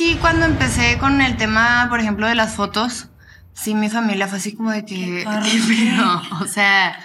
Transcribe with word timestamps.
sí, 0.00 0.16
cuando 0.18 0.46
empecé 0.46 0.96
con 0.96 1.20
el 1.20 1.36
tema, 1.36 1.86
por 1.90 2.00
ejemplo, 2.00 2.26
de 2.26 2.34
las 2.34 2.54
fotos, 2.54 3.10
sí, 3.52 3.74
mi 3.74 3.90
familia 3.90 4.28
fue 4.28 4.38
así 4.38 4.56
como 4.56 4.70
de 4.70 4.86
que, 4.86 5.26
o 6.40 6.46
sea, 6.46 6.98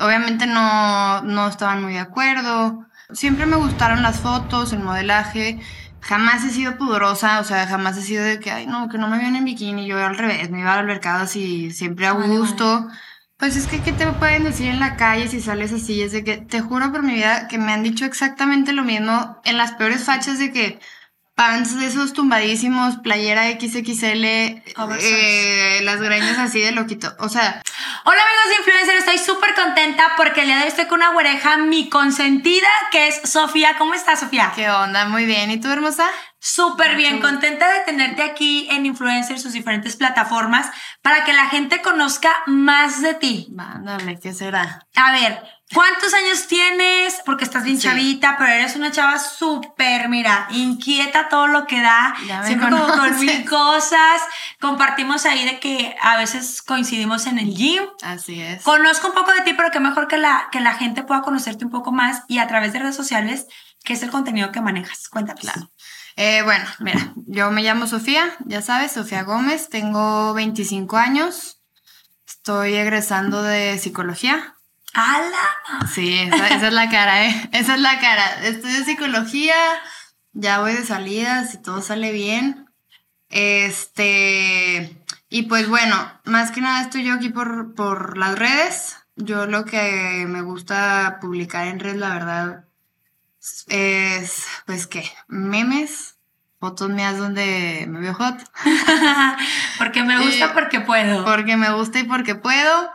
obviamente 0.00 0.48
no, 0.48 1.22
no 1.22 1.46
estaban 1.46 1.80
muy 1.80 1.92
de 1.92 2.00
acuerdo. 2.00 2.86
Siempre 3.12 3.46
me 3.46 3.54
gustaron 3.54 4.02
las 4.02 4.18
fotos, 4.18 4.72
el 4.72 4.80
modelaje. 4.80 5.60
Jamás 6.00 6.42
he 6.42 6.50
sido 6.50 6.76
pudorosa, 6.76 7.38
o 7.38 7.44
sea, 7.44 7.68
jamás 7.68 7.96
he 7.98 8.02
sido 8.02 8.24
de 8.24 8.40
que, 8.40 8.50
ay, 8.50 8.66
no, 8.66 8.88
que 8.88 8.98
no 8.98 9.06
me 9.06 9.18
vean 9.18 9.36
en 9.36 9.44
bikini. 9.44 9.86
Yo 9.86 10.04
al 10.04 10.18
revés, 10.18 10.50
me 10.50 10.58
iba 10.58 10.74
al 10.74 10.86
mercado 10.86 11.22
así, 11.22 11.70
siempre 11.70 12.08
a 12.08 12.12
gusto. 12.12 12.88
Pues 13.36 13.54
es 13.54 13.68
que, 13.68 13.80
¿qué 13.80 13.92
te 13.92 14.08
pueden 14.08 14.42
decir 14.42 14.66
en 14.66 14.80
la 14.80 14.96
calle 14.96 15.28
si 15.28 15.40
sales 15.40 15.72
así? 15.72 16.02
Es 16.02 16.10
de 16.10 16.24
que, 16.24 16.38
te 16.38 16.60
juro 16.60 16.90
por 16.90 17.04
mi 17.04 17.14
vida 17.14 17.46
que 17.46 17.58
me 17.58 17.72
han 17.72 17.84
dicho 17.84 18.04
exactamente 18.04 18.72
lo 18.72 18.82
mismo 18.82 19.40
en 19.44 19.56
las 19.56 19.74
peores 19.74 20.02
fachas 20.02 20.40
de 20.40 20.50
que 20.50 20.80
pants 21.34 21.78
de 21.78 21.86
esos 21.86 22.12
tumbadísimos, 22.12 22.96
playera 22.96 23.50
XXL, 23.50 24.24
eh, 24.24 25.80
las 25.82 26.00
greñas 26.00 26.38
así 26.38 26.60
de 26.60 26.72
loquito. 26.72 27.14
O 27.18 27.28
sea. 27.28 27.62
Hola 28.04 28.20
amigos 28.20 28.48
de 28.48 28.54
Influencer, 28.56 28.96
estoy 28.96 29.18
súper 29.18 29.54
contenta 29.54 30.12
porque 30.16 30.42
el 30.42 30.46
día 30.46 30.56
de 30.56 30.62
hoy 30.62 30.68
estoy 30.68 30.86
con 30.86 31.00
una 31.00 31.12
güereja, 31.12 31.56
mi 31.56 31.88
consentida, 31.88 32.68
que 32.92 33.08
es 33.08 33.20
Sofía. 33.24 33.76
¿Cómo 33.78 33.94
estás, 33.94 34.20
Sofía? 34.20 34.52
¿Qué 34.54 34.70
onda? 34.70 35.06
Muy 35.06 35.24
bien. 35.24 35.50
¿Y 35.50 35.60
tú, 35.60 35.68
hermosa? 35.68 36.08
Súper 36.46 36.94
bien, 36.96 37.22
contenta 37.22 37.72
de 37.72 37.80
tenerte 37.86 38.22
aquí 38.22 38.68
en 38.70 38.84
Influencer, 38.84 39.40
sus 39.40 39.54
diferentes 39.54 39.96
plataformas, 39.96 40.70
para 41.00 41.24
que 41.24 41.32
la 41.32 41.46
gente 41.46 41.80
conozca 41.80 42.42
más 42.44 43.00
de 43.00 43.14
ti. 43.14 43.48
Mándame, 43.50 44.20
¿qué 44.20 44.34
será? 44.34 44.86
A 44.94 45.12
ver, 45.12 45.42
¿cuántos 45.72 46.12
años 46.12 46.46
tienes? 46.46 47.22
Porque 47.24 47.44
estás 47.44 47.64
bien 47.64 47.78
chavita, 47.78 48.36
pero 48.36 48.52
eres 48.52 48.76
una 48.76 48.92
chava 48.92 49.18
súper, 49.18 50.10
mira, 50.10 50.46
inquieta 50.50 51.30
todo 51.30 51.46
lo 51.46 51.66
que 51.66 51.80
da, 51.80 52.14
siempre 52.44 52.68
como 52.68 52.88
con 52.88 53.18
mil 53.20 53.48
cosas. 53.48 54.20
Compartimos 54.60 55.24
ahí 55.24 55.46
de 55.46 55.58
que 55.58 55.96
a 56.02 56.18
veces 56.18 56.60
coincidimos 56.60 57.26
en 57.26 57.38
el 57.38 57.54
gym. 57.54 57.84
Así 58.02 58.42
es. 58.42 58.62
Conozco 58.64 59.08
un 59.08 59.14
poco 59.14 59.32
de 59.32 59.40
ti, 59.40 59.54
pero 59.54 59.70
qué 59.70 59.80
mejor 59.80 60.08
que 60.08 60.18
la, 60.18 60.48
que 60.52 60.60
la 60.60 60.74
gente 60.74 61.04
pueda 61.04 61.22
conocerte 61.22 61.64
un 61.64 61.70
poco 61.70 61.90
más 61.90 62.24
y 62.28 62.36
a 62.36 62.46
través 62.46 62.74
de 62.74 62.80
redes 62.80 62.96
sociales, 62.96 63.46
¿qué 63.82 63.94
es 63.94 64.02
el 64.02 64.10
contenido 64.10 64.52
que 64.52 64.60
manejas? 64.60 65.08
Cuéntame. 65.08 65.40
Claro. 65.40 65.70
Eh, 66.16 66.42
bueno, 66.44 66.64
mira, 66.78 67.12
yo 67.26 67.50
me 67.50 67.62
llamo 67.62 67.86
Sofía, 67.86 68.36
ya 68.46 68.62
sabes, 68.62 68.92
Sofía 68.92 69.24
Gómez, 69.24 69.68
tengo 69.68 70.32
25 70.34 70.96
años, 70.96 71.60
estoy 72.26 72.74
egresando 72.74 73.42
de 73.42 73.78
psicología. 73.78 74.54
¡Hala! 74.92 75.88
Sí, 75.92 76.16
esa, 76.20 76.68
es 76.68 76.72
la 76.72 76.88
cara, 76.88 77.26
¿eh? 77.26 77.50
Esa 77.50 77.74
es 77.74 77.80
la 77.80 77.98
cara. 77.98 78.44
Estudio 78.44 78.84
psicología, 78.84 79.56
ya 80.32 80.60
voy 80.60 80.74
de 80.74 80.84
salida, 80.84 81.44
si 81.46 81.60
todo 81.60 81.82
sale 81.82 82.12
bien. 82.12 82.66
Este, 83.28 85.04
y 85.28 85.42
pues 85.42 85.68
bueno, 85.68 85.96
más 86.24 86.52
que 86.52 86.60
nada 86.60 86.82
estoy 86.82 87.02
yo 87.02 87.14
aquí 87.14 87.30
por, 87.30 87.74
por 87.74 88.16
las 88.16 88.38
redes. 88.38 88.96
Yo 89.16 89.46
lo 89.46 89.64
que 89.64 90.26
me 90.28 90.42
gusta 90.42 91.18
publicar 91.20 91.66
en 91.66 91.80
red, 91.80 91.96
la 91.96 92.10
verdad, 92.10 92.63
es, 93.68 94.46
pues, 94.66 94.86
¿qué? 94.86 95.10
Memes, 95.28 96.16
fotos 96.60 96.88
mías 96.88 97.18
donde 97.18 97.86
me 97.88 98.00
veo 98.00 98.14
hot. 98.14 98.36
porque 99.78 100.02
me 100.02 100.18
gusta, 100.18 100.54
porque 100.54 100.80
puedo. 100.80 101.24
Porque 101.24 101.56
me 101.56 101.72
gusta 101.72 102.00
y 102.00 102.04
porque 102.04 102.34
puedo. 102.34 102.90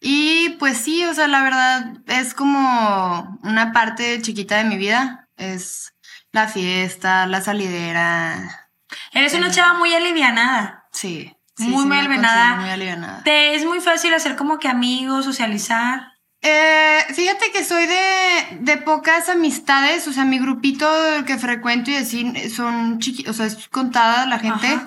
Y 0.00 0.50
pues 0.58 0.76
sí, 0.76 1.04
o 1.06 1.14
sea, 1.14 1.28
la 1.28 1.42
verdad 1.42 1.94
es 2.06 2.34
como 2.34 3.38
una 3.42 3.72
parte 3.72 4.20
chiquita 4.20 4.58
de 4.58 4.64
mi 4.64 4.76
vida. 4.76 5.28
Es 5.38 5.94
la 6.32 6.48
fiesta, 6.48 7.26
la 7.26 7.40
salidera. 7.40 8.68
Eres 9.12 9.32
una 9.32 9.50
chava 9.50 9.78
muy 9.78 9.94
alivianada. 9.94 10.86
Sí. 10.92 11.34
muy, 11.56 11.86
muy 11.86 11.98
alivianada. 11.98 12.56
Muy 12.56 12.68
alivianada. 12.68 13.22
Te 13.22 13.54
es 13.54 13.64
muy 13.64 13.80
fácil 13.80 14.12
hacer 14.12 14.36
como 14.36 14.58
que 14.58 14.68
amigos, 14.68 15.24
socializar. 15.24 16.13
Eh, 16.46 16.98
fíjate 17.14 17.50
que 17.52 17.64
soy 17.64 17.86
de, 17.86 18.58
de, 18.60 18.76
pocas 18.76 19.30
amistades, 19.30 20.06
o 20.06 20.12
sea, 20.12 20.26
mi 20.26 20.38
grupito 20.38 20.86
que 21.26 21.38
frecuento 21.38 21.90
y 21.90 21.96
así 21.96 22.50
son 22.50 22.98
chiquitos, 22.98 23.30
o 23.30 23.36
sea, 23.38 23.46
es 23.46 23.66
contada 23.70 24.26
la 24.26 24.38
gente, 24.38 24.78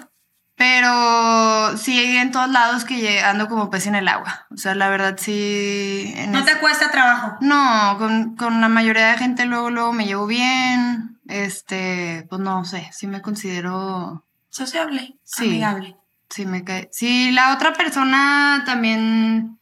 pero 0.56 1.75
sí 1.75 2.00
en 2.17 2.29
todos 2.29 2.47
lados 2.51 2.85
que 2.85 3.22
ando 3.22 3.47
como 3.47 3.72
pez 3.72 3.88
en 3.88 3.96
el 3.96 4.07
agua, 4.07 4.46
o 4.51 4.57
sea, 4.57 4.75
la 4.75 4.88
verdad 4.90 5.16
sí... 5.17 6.13
¿No 6.28 6.46
te 6.46 6.59
cuesta 6.59 6.91
trabajo? 6.91 7.38
No, 7.41 7.96
con, 7.97 8.35
con, 8.35 8.62
la 8.62 8.69
mayoría 8.69 9.07
de 9.07 9.17
gente 9.17 9.46
luego, 9.46 9.72
luego 9.72 9.94
me 9.94 10.06
llevo 10.06 10.28
bien, 10.28 11.19
este, 11.28 12.28
pues 12.29 12.40
no 12.40 12.66
sé, 12.66 12.88
sí 12.94 13.07
me 13.07 13.23
considero... 13.23 14.23
Sociable, 14.51 15.17
sí, 15.23 15.47
amigable. 15.47 15.97
Sí, 16.29 16.46
me 16.46 16.63
cae. 16.63 16.90
Sí, 16.91 17.31
la 17.31 17.53
otra 17.53 17.73
persona 17.73 18.63
también 18.66 19.56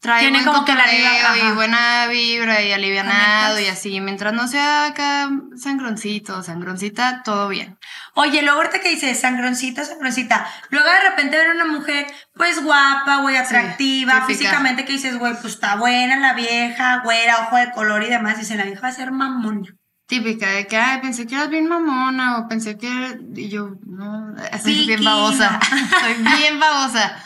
trae 0.00 0.22
Tiene 0.22 0.44
como 0.44 0.64
que 0.64 0.74
la 0.74 0.84
y 0.92 1.52
buena 1.52 2.06
vibra 2.06 2.62
y 2.62 2.72
alivianado 2.72 3.60
y 3.60 3.66
así. 3.66 4.00
Mientras 4.00 4.32
no 4.32 4.48
sea 4.48 4.86
acá 4.86 5.30
sangroncito, 5.56 6.42
sangroncita, 6.42 7.22
todo 7.22 7.48
bien. 7.48 7.78
Oye, 8.14 8.42
luego 8.42 8.58
ahorita 8.58 8.80
que 8.80 8.88
dices 8.88 9.20
sangroncita, 9.20 9.84
sangroncita, 9.84 10.46
luego 10.70 10.88
de 10.88 11.10
repente 11.10 11.36
ver 11.36 11.50
una 11.54 11.66
mujer, 11.66 12.06
pues 12.34 12.62
guapa, 12.62 13.18
güey, 13.18 13.36
atractiva, 13.36 14.26
físicamente 14.26 14.84
que 14.84 14.92
dices, 14.92 15.18
güey, 15.18 15.34
pues 15.34 15.54
está 15.54 15.76
buena 15.76 16.16
la 16.16 16.32
vieja, 16.32 17.02
güera, 17.04 17.46
ojo 17.46 17.56
de 17.56 17.70
color 17.70 18.02
y 18.02 18.08
demás, 18.08 18.40
y 18.40 18.44
se 18.44 18.56
la 18.56 18.64
vieja 18.64 18.80
va 18.80 18.88
a 18.88 18.92
ser 18.92 19.12
mamona. 19.12 19.68
Típica 20.06 20.48
de 20.48 20.66
que, 20.66 20.76
ay, 20.76 21.00
pensé 21.00 21.26
que 21.26 21.36
eras 21.36 21.50
bien 21.50 21.68
mamona, 21.68 22.38
o 22.38 22.48
pensé 22.48 22.76
que, 22.76 23.18
y 23.36 23.48
yo, 23.48 23.76
no, 23.86 24.34
soy 24.60 24.86
bien 24.86 25.04
babosa, 25.04 25.60
soy 26.00 26.14
bien 26.38 26.58
babosa. 26.58 27.22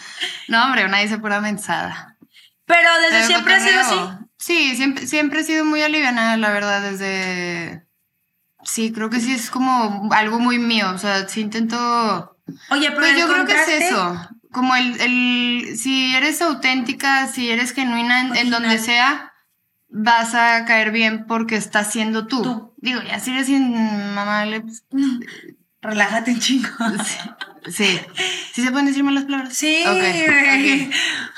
No, 0.48 0.64
hombre, 0.64 0.84
una 0.84 0.98
dice 0.98 1.18
pura 1.18 1.40
mensada. 1.40 2.13
Pero 2.66 2.88
desde 3.00 3.26
siempre 3.26 3.54
ha 3.54 3.60
sido 3.60 3.80
así. 3.80 4.24
Sí, 4.36 4.76
siempre, 4.76 5.06
siempre 5.06 5.40
he 5.40 5.44
sido 5.44 5.64
muy 5.64 5.82
aliviada, 5.82 6.36
la 6.36 6.50
verdad, 6.50 6.82
desde... 6.82 7.86
Sí, 8.62 8.92
creo 8.92 9.10
que 9.10 9.20
sí 9.20 9.32
es 9.32 9.50
como 9.50 10.08
algo 10.12 10.38
muy 10.38 10.58
mío, 10.58 10.90
o 10.94 10.98
sea, 10.98 11.28
sí 11.28 11.40
intento... 11.40 12.36
Oye, 12.70 12.88
pero 12.90 13.00
pues 13.00 13.18
yo 13.18 13.26
creo 13.26 13.46
que 13.46 13.54
es 13.54 13.68
eso, 13.68 14.28
como 14.52 14.76
el, 14.76 15.00
el, 15.00 15.78
si 15.78 16.14
eres 16.14 16.42
auténtica, 16.42 17.26
si 17.26 17.50
eres 17.50 17.72
genuina 17.72 18.38
en, 18.38 18.50
donde 18.50 18.78
sea, 18.78 19.32
vas 19.88 20.34
a 20.34 20.64
caer 20.66 20.90
bien 20.90 21.26
porque 21.26 21.56
estás 21.56 21.90
siendo 21.90 22.26
tú. 22.26 22.74
Digo, 22.76 23.00
ya 23.02 23.18
si 23.20 23.30
eres 23.30 23.48
inmamable, 23.48 24.60
pues, 24.60 24.84
relájate 25.80 26.32
un 26.32 26.40
chingo. 26.40 26.68
Sí. 27.04 27.18
¿Sí 27.68 28.62
se 28.62 28.70
pueden 28.70 28.86
decir 28.86 29.02
malas 29.02 29.24
palabras? 29.24 29.56
Sí. 29.56 29.84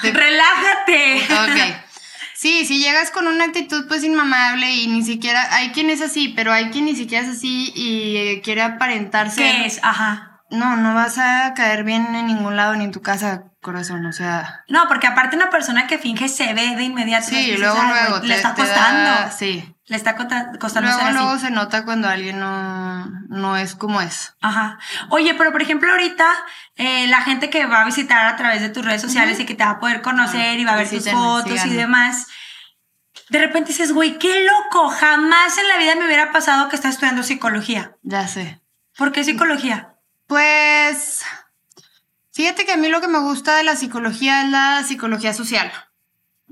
Relájate. 0.03 1.23
Ok. 1.23 1.87
Sí, 2.35 2.67
si 2.67 2.79
llegas 2.79 3.11
con 3.11 3.27
una 3.27 3.45
actitud 3.45 3.89
pues 3.89 4.05
inmamable 4.05 4.71
y 4.71 4.89
ni 4.89 5.03
siquiera, 5.03 5.55
hay 5.55 5.71
quien 5.71 5.89
es 5.89 6.03
así, 6.03 6.29
pero 6.29 6.53
hay 6.53 6.71
quien 6.71 6.85
ni 6.85 6.95
siquiera 6.95 7.25
es 7.25 7.37
así 7.39 7.73
y 7.75 8.17
eh, 8.17 8.43
quiere 8.45 8.61
aparentarse. 8.61 9.43
¿Qué 9.43 9.67
es? 9.67 9.81
Ajá. 9.83 10.36
No, 10.51 10.77
no 10.77 10.95
vas 10.95 11.19
a 11.19 11.55
caer 11.55 11.83
bien 11.83 12.15
en 12.15 12.27
ningún 12.27 12.57
lado 12.57 12.77
ni 12.77 12.85
en 12.85 12.93
tu 12.93 13.03
casa, 13.03 13.45
corazón, 13.61 14.07
o 14.07 14.13
sea. 14.13 14.65
No, 14.69 14.87
porque 14.87 15.09
aparte 15.09 15.35
una 15.35 15.51
persona 15.51 15.87
que 15.87 15.99
finge 15.99 16.29
se 16.29 16.55
ve 16.55 16.77
de 16.77 16.85
inmediato. 16.85 17.27
Sí, 17.27 17.57
luego, 17.57 17.79
luego. 17.83 18.21
le 18.25 18.35
está 18.35 18.55
costando. 18.55 19.31
sí. 19.37 19.73
Le 19.89 19.95
está 19.95 20.17
costando 20.17 20.89
luego, 20.89 21.01
ser 21.01 21.13
Luego 21.13 21.39
se 21.39 21.51
nota 21.53 21.85
cuando 21.85 22.09
alguien 22.09 22.41
no, 22.41 23.07
no 23.29 23.57
es 23.57 23.77
como 23.77 24.01
es. 24.01 24.35
Ajá. 24.41 24.81
Oye, 25.11 25.35
pero 25.35 25.53
por 25.53 25.63
ejemplo 25.63 25.93
ahorita 25.93 26.29
eh, 26.75 27.07
la 27.07 27.23
gente 27.23 27.51
que 27.51 27.67
va 27.67 27.83
a 27.83 27.85
visitar 27.85 28.27
a 28.27 28.35
través 28.35 28.61
de 28.63 28.69
tus 28.69 28.85
redes 28.85 29.01
sociales 29.01 29.39
y 29.39 29.47
que 29.47 29.55
te 29.55 29.63
va 29.63 29.71
a 29.71 29.79
poder 29.79 30.03
conocer 30.03 30.59
y 30.59 30.65
va 30.65 30.73
a 30.73 30.77
ver 30.77 30.91
tus 30.91 31.09
fotos 31.09 31.65
y 31.67 31.75
demás, 31.75 32.27
de 33.29 33.39
repente 33.39 33.69
dices, 33.69 33.93
güey, 33.93 34.19
qué 34.19 34.45
loco, 34.45 34.89
jamás 34.89 35.57
en 35.57 35.69
la 35.69 35.79
vida 35.79 35.95
me 35.95 36.07
hubiera 36.07 36.33
pasado 36.33 36.69
que 36.69 36.75
estás 36.75 36.95
estudiando 36.95 37.23
psicología. 37.23 37.97
Ya 38.03 38.27
sé. 38.27 38.61
¿Por 38.97 39.13
qué 39.13 39.23
psicología? 39.23 39.96
Pues, 40.27 41.23
fíjate 42.33 42.65
que 42.65 42.73
a 42.73 42.77
mí 42.77 42.89
lo 42.89 43.01
que 43.01 43.09
me 43.09 43.21
gusta 43.21 43.57
de 43.57 43.65
la 43.65 43.77
psicología 43.77 44.43
es 44.43 44.51
la 44.51 44.83
psicología 44.83 45.33
social. 45.33 45.71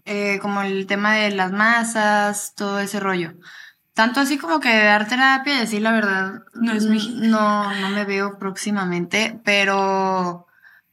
Eh, 0.05 0.39
como 0.41 0.63
el 0.63 0.87
tema 0.87 1.15
de 1.15 1.31
las 1.31 1.53
masas, 1.53 2.55
todo 2.55 2.79
ese 2.81 3.01
rollo. 3.01 3.35
Tanto 3.95 4.21
así 4.21 4.39
como 4.39 4.61
que 4.61 4.85
dar 4.85 5.09
terapia, 5.09 5.61
decir 5.61 5.81
la 5.81 5.93
verdad, 5.93 6.43
no, 6.53 6.73
es 6.73 6.85
no, 6.85 7.73
no 7.73 7.89
me 7.91 8.05
veo 8.05 8.39
próximamente, 8.39 9.41
pero 9.45 10.47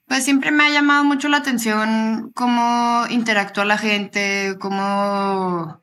pues 0.08 0.24
siempre 0.24 0.52
me 0.52 0.66
ha 0.66 0.70
llamado 0.70 1.04
mucho 1.04 1.28
la 1.28 1.38
atención 1.38 2.32
cómo 2.36 3.06
interactúa 3.10 3.66
la 3.66 3.80
gente, 3.80 4.56
cómo 4.60 5.82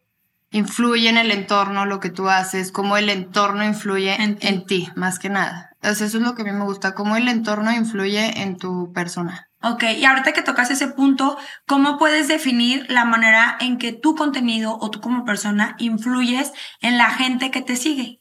influye 0.50 1.08
en 1.08 1.18
el 1.18 1.32
entorno 1.32 1.86
lo 1.86 1.98
que 1.98 2.10
tú 2.10 2.28
haces, 2.28 2.70
cómo 2.70 2.96
el 2.96 3.10
entorno 3.10 3.64
influye 3.64 4.14
en 4.22 4.36
ti, 4.36 4.46
en 4.46 4.66
ti 4.66 4.88
más 4.94 5.18
que 5.18 5.28
nada. 5.28 5.67
Entonces 5.80 6.08
eso 6.08 6.18
es 6.18 6.24
lo 6.24 6.34
que 6.34 6.42
a 6.42 6.44
mí 6.44 6.52
me 6.52 6.64
gusta, 6.64 6.94
cómo 6.94 7.16
el 7.16 7.28
entorno 7.28 7.72
influye 7.72 8.42
en 8.42 8.56
tu 8.56 8.92
persona. 8.92 9.48
Ok, 9.62 9.84
y 9.96 10.04
ahorita 10.04 10.32
que 10.32 10.42
tocas 10.42 10.70
ese 10.70 10.88
punto, 10.88 11.36
¿cómo 11.66 11.98
puedes 11.98 12.28
definir 12.28 12.86
la 12.88 13.04
manera 13.04 13.56
en 13.60 13.78
que 13.78 13.92
tu 13.92 14.14
contenido 14.14 14.76
o 14.80 14.90
tú 14.90 15.00
como 15.00 15.24
persona 15.24 15.76
influyes 15.78 16.52
en 16.80 16.98
la 16.98 17.10
gente 17.10 17.50
que 17.50 17.62
te 17.62 17.76
sigue? 17.76 18.20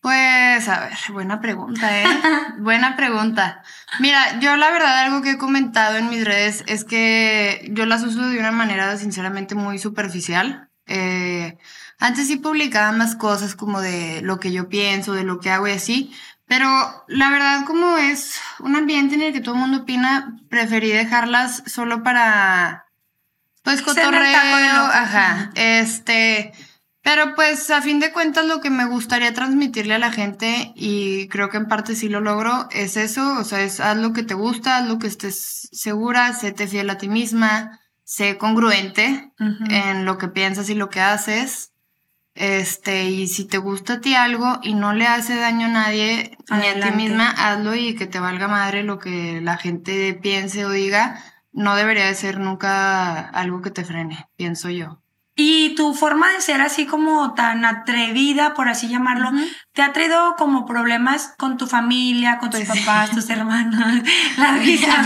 Pues, 0.00 0.68
a 0.68 0.80
ver, 0.80 0.92
buena 1.12 1.40
pregunta, 1.40 2.00
¿eh? 2.00 2.04
buena 2.58 2.94
pregunta. 2.94 3.62
Mira, 3.98 4.38
yo 4.38 4.56
la 4.56 4.70
verdad 4.70 5.00
algo 5.00 5.22
que 5.22 5.32
he 5.32 5.38
comentado 5.38 5.96
en 5.96 6.08
mis 6.08 6.24
redes 6.24 6.62
es 6.68 6.84
que 6.84 7.68
yo 7.72 7.86
las 7.86 8.04
uso 8.04 8.28
de 8.28 8.38
una 8.38 8.52
manera 8.52 8.96
sinceramente 8.96 9.56
muy 9.56 9.80
superficial. 9.80 10.70
Eh, 10.86 11.58
antes 11.98 12.28
sí 12.28 12.36
publicaba 12.36 12.92
más 12.92 13.16
cosas 13.16 13.56
como 13.56 13.80
de 13.80 14.20
lo 14.22 14.38
que 14.38 14.52
yo 14.52 14.68
pienso, 14.68 15.12
de 15.12 15.24
lo 15.24 15.40
que 15.40 15.50
hago 15.50 15.66
y 15.66 15.72
así, 15.72 16.12
pero 16.46 17.04
la 17.08 17.30
verdad 17.30 17.64
como 17.64 17.96
es 17.96 18.40
un 18.60 18.76
ambiente 18.76 19.14
en 19.14 19.22
el 19.22 19.32
que 19.32 19.40
todo 19.40 19.54
el 19.54 19.60
mundo 19.60 19.78
opina, 19.78 20.38
preferí 20.48 20.90
dejarlas 20.90 21.62
solo 21.66 22.02
para, 22.02 22.86
pues, 23.62 23.82
cotorreo, 23.82 24.84
ajá, 24.84 25.50
este... 25.54 26.52
Pero 27.02 27.36
pues 27.36 27.70
a 27.70 27.82
fin 27.82 28.00
de 28.00 28.10
cuentas 28.10 28.46
lo 28.46 28.60
que 28.60 28.68
me 28.68 28.84
gustaría 28.84 29.32
transmitirle 29.32 29.94
a 29.94 30.00
la 30.00 30.10
gente 30.10 30.72
y 30.74 31.28
creo 31.28 31.50
que 31.50 31.56
en 31.56 31.68
parte 31.68 31.94
sí 31.94 32.08
lo 32.08 32.20
logro 32.20 32.66
es 32.72 32.96
eso, 32.96 33.38
o 33.38 33.44
sea, 33.44 33.62
es 33.62 33.78
haz 33.78 33.96
lo 33.96 34.12
que 34.12 34.24
te 34.24 34.34
gusta, 34.34 34.78
haz 34.78 34.88
lo 34.88 34.98
que 34.98 35.06
estés 35.06 35.68
segura, 35.70 36.32
séte 36.32 36.66
fiel 36.66 36.90
a 36.90 36.98
ti 36.98 37.08
misma, 37.08 37.78
sé 38.02 38.38
congruente 38.38 39.30
en 39.38 40.04
lo 40.04 40.18
que 40.18 40.26
piensas 40.26 40.68
y 40.68 40.74
lo 40.74 40.90
que 40.90 41.00
haces. 41.00 41.70
Este, 42.36 43.04
y 43.04 43.28
si 43.28 43.46
te 43.46 43.56
gusta 43.56 43.94
a 43.94 44.00
ti 44.00 44.14
algo 44.14 44.60
y 44.62 44.74
no 44.74 44.92
le 44.92 45.06
hace 45.06 45.36
daño 45.36 45.66
a 45.66 45.70
nadie 45.70 46.36
ni 46.50 46.66
a 46.66 46.80
ti 46.80 46.94
misma, 46.94 47.30
hazlo 47.30 47.74
y 47.74 47.94
que 47.94 48.06
te 48.06 48.20
valga 48.20 48.46
madre 48.46 48.82
lo 48.82 48.98
que 48.98 49.40
la 49.40 49.56
gente 49.56 50.12
piense 50.12 50.66
o 50.66 50.70
diga. 50.70 51.22
No 51.52 51.74
debería 51.74 52.04
de 52.06 52.14
ser 52.14 52.38
nunca 52.38 53.20
algo 53.30 53.62
que 53.62 53.70
te 53.70 53.84
frene, 53.84 54.28
pienso 54.36 54.68
yo. 54.68 55.00
Y 55.38 55.74
tu 55.74 55.92
forma 55.92 56.32
de 56.32 56.40
ser 56.40 56.62
así 56.62 56.86
como 56.86 57.34
tan 57.34 57.66
atrevida, 57.66 58.54
por 58.54 58.70
así 58.70 58.88
llamarlo, 58.88 59.30
¿te 59.74 59.82
ha 59.82 59.92
traído 59.92 60.34
como 60.38 60.64
problemas 60.64 61.34
con 61.36 61.58
tu 61.58 61.66
familia, 61.66 62.38
con 62.38 62.48
tus 62.48 62.62
papás, 62.62 63.10
tus 63.10 63.28
hermanos? 63.28 64.02
La 64.38 64.52
vida. 64.52 65.04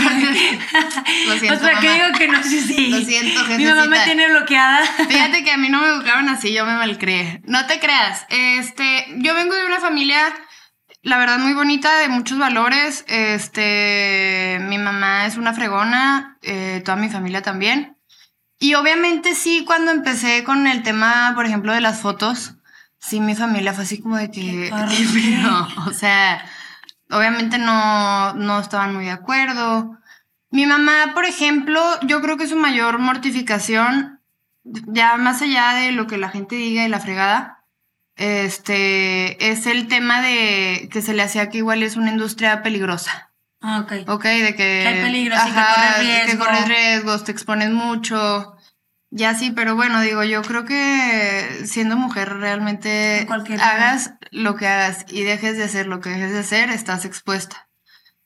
Lo 1.27 1.37
siento, 1.37 1.53
o 1.53 1.67
sea, 1.67 1.79
que 1.81 1.91
digo 1.91 2.05
que 2.17 2.27
no 2.29 2.41
sé 2.41 2.61
si... 2.61 2.87
Lo 2.87 3.01
siento, 3.01 3.43
Mi 3.57 3.65
mamá 3.65 3.87
me 3.87 3.99
tiene 3.99 4.29
bloqueada. 4.29 4.85
Fíjate 4.85 5.43
que 5.43 5.51
a 5.51 5.57
mí 5.57 5.67
no 5.67 5.81
me 5.81 5.87
educaron 5.87 6.29
así, 6.29 6.53
yo 6.53 6.65
me 6.65 6.75
malcrié. 6.75 7.41
No 7.43 7.65
te 7.65 7.81
creas. 7.81 8.25
Este, 8.29 9.07
yo 9.17 9.35
vengo 9.35 9.53
de 9.53 9.65
una 9.65 9.81
familia 9.81 10.33
la 11.03 11.17
verdad 11.17 11.39
muy 11.39 11.53
bonita, 11.53 11.97
de 11.97 12.09
muchos 12.09 12.37
valores. 12.37 13.03
Este, 13.07 14.59
mi 14.61 14.77
mamá 14.77 15.25
es 15.25 15.35
una 15.35 15.53
fregona, 15.53 16.37
eh, 16.41 16.81
toda 16.85 16.95
mi 16.95 17.09
familia 17.09 17.41
también. 17.41 17.97
Y 18.61 18.75
obviamente 18.75 19.33
sí, 19.33 19.65
cuando 19.65 19.89
empecé 19.89 20.43
con 20.43 20.67
el 20.67 20.83
tema, 20.83 21.31
por 21.33 21.47
ejemplo, 21.47 21.73
de 21.73 21.81
las 21.81 21.99
fotos, 21.99 22.53
sí, 22.99 23.19
mi 23.19 23.33
familia 23.33 23.73
fue 23.73 23.85
así 23.85 23.99
como 23.99 24.17
de 24.17 24.29
que, 24.29 24.71
o 25.87 25.93
sea, 25.93 26.45
obviamente 27.09 27.57
no, 27.57 28.35
no 28.35 28.59
estaban 28.59 28.93
muy 28.93 29.05
de 29.05 29.11
acuerdo. 29.11 29.97
Mi 30.51 30.67
mamá, 30.67 31.09
por 31.15 31.25
ejemplo, 31.25 31.81
yo 32.03 32.21
creo 32.21 32.37
que 32.37 32.45
su 32.45 32.55
mayor 32.55 32.99
mortificación, 32.99 34.19
ya 34.63 35.17
más 35.17 35.41
allá 35.41 35.73
de 35.73 35.91
lo 35.91 36.05
que 36.05 36.19
la 36.19 36.29
gente 36.29 36.55
diga 36.55 36.85
y 36.85 36.89
la 36.89 36.99
fregada, 36.99 37.63
este, 38.15 39.49
es 39.49 39.65
el 39.65 39.87
tema 39.87 40.21
de 40.21 40.87
que 40.91 41.01
se 41.01 41.15
le 41.15 41.23
hacía 41.23 41.49
que 41.49 41.57
igual 41.57 41.81
es 41.81 41.95
una 41.95 42.11
industria 42.11 42.61
peligrosa. 42.61 43.30
Ah, 43.61 43.81
ok. 43.81 44.09
Ok, 44.09 44.23
de 44.23 44.55
que... 44.55 44.87
Hay 44.87 45.01
peligros 45.01 45.39
y 45.39 45.51
que 45.51 45.53
corres 45.53 45.99
riesgos. 45.99 46.31
Que 46.31 46.37
corres 46.37 46.67
riesgos, 46.67 47.23
te 47.23 47.31
expones 47.31 47.69
mucho. 47.69 48.57
Ya 49.11 49.35
sí, 49.35 49.51
pero 49.51 49.75
bueno, 49.75 50.01
digo, 50.01 50.23
yo 50.23 50.41
creo 50.41 50.65
que 50.65 51.63
siendo 51.65 51.97
mujer 51.97 52.37
realmente 52.37 53.27
hagas 53.61 54.13
lo 54.31 54.55
que 54.55 54.67
hagas 54.67 55.05
y 55.09 55.23
dejes 55.23 55.57
de 55.57 55.65
hacer 55.65 55.87
lo 55.87 55.99
que 55.99 56.09
dejes 56.09 56.31
de 56.31 56.39
hacer, 56.39 56.69
estás 56.69 57.03
expuesta. 57.03 57.67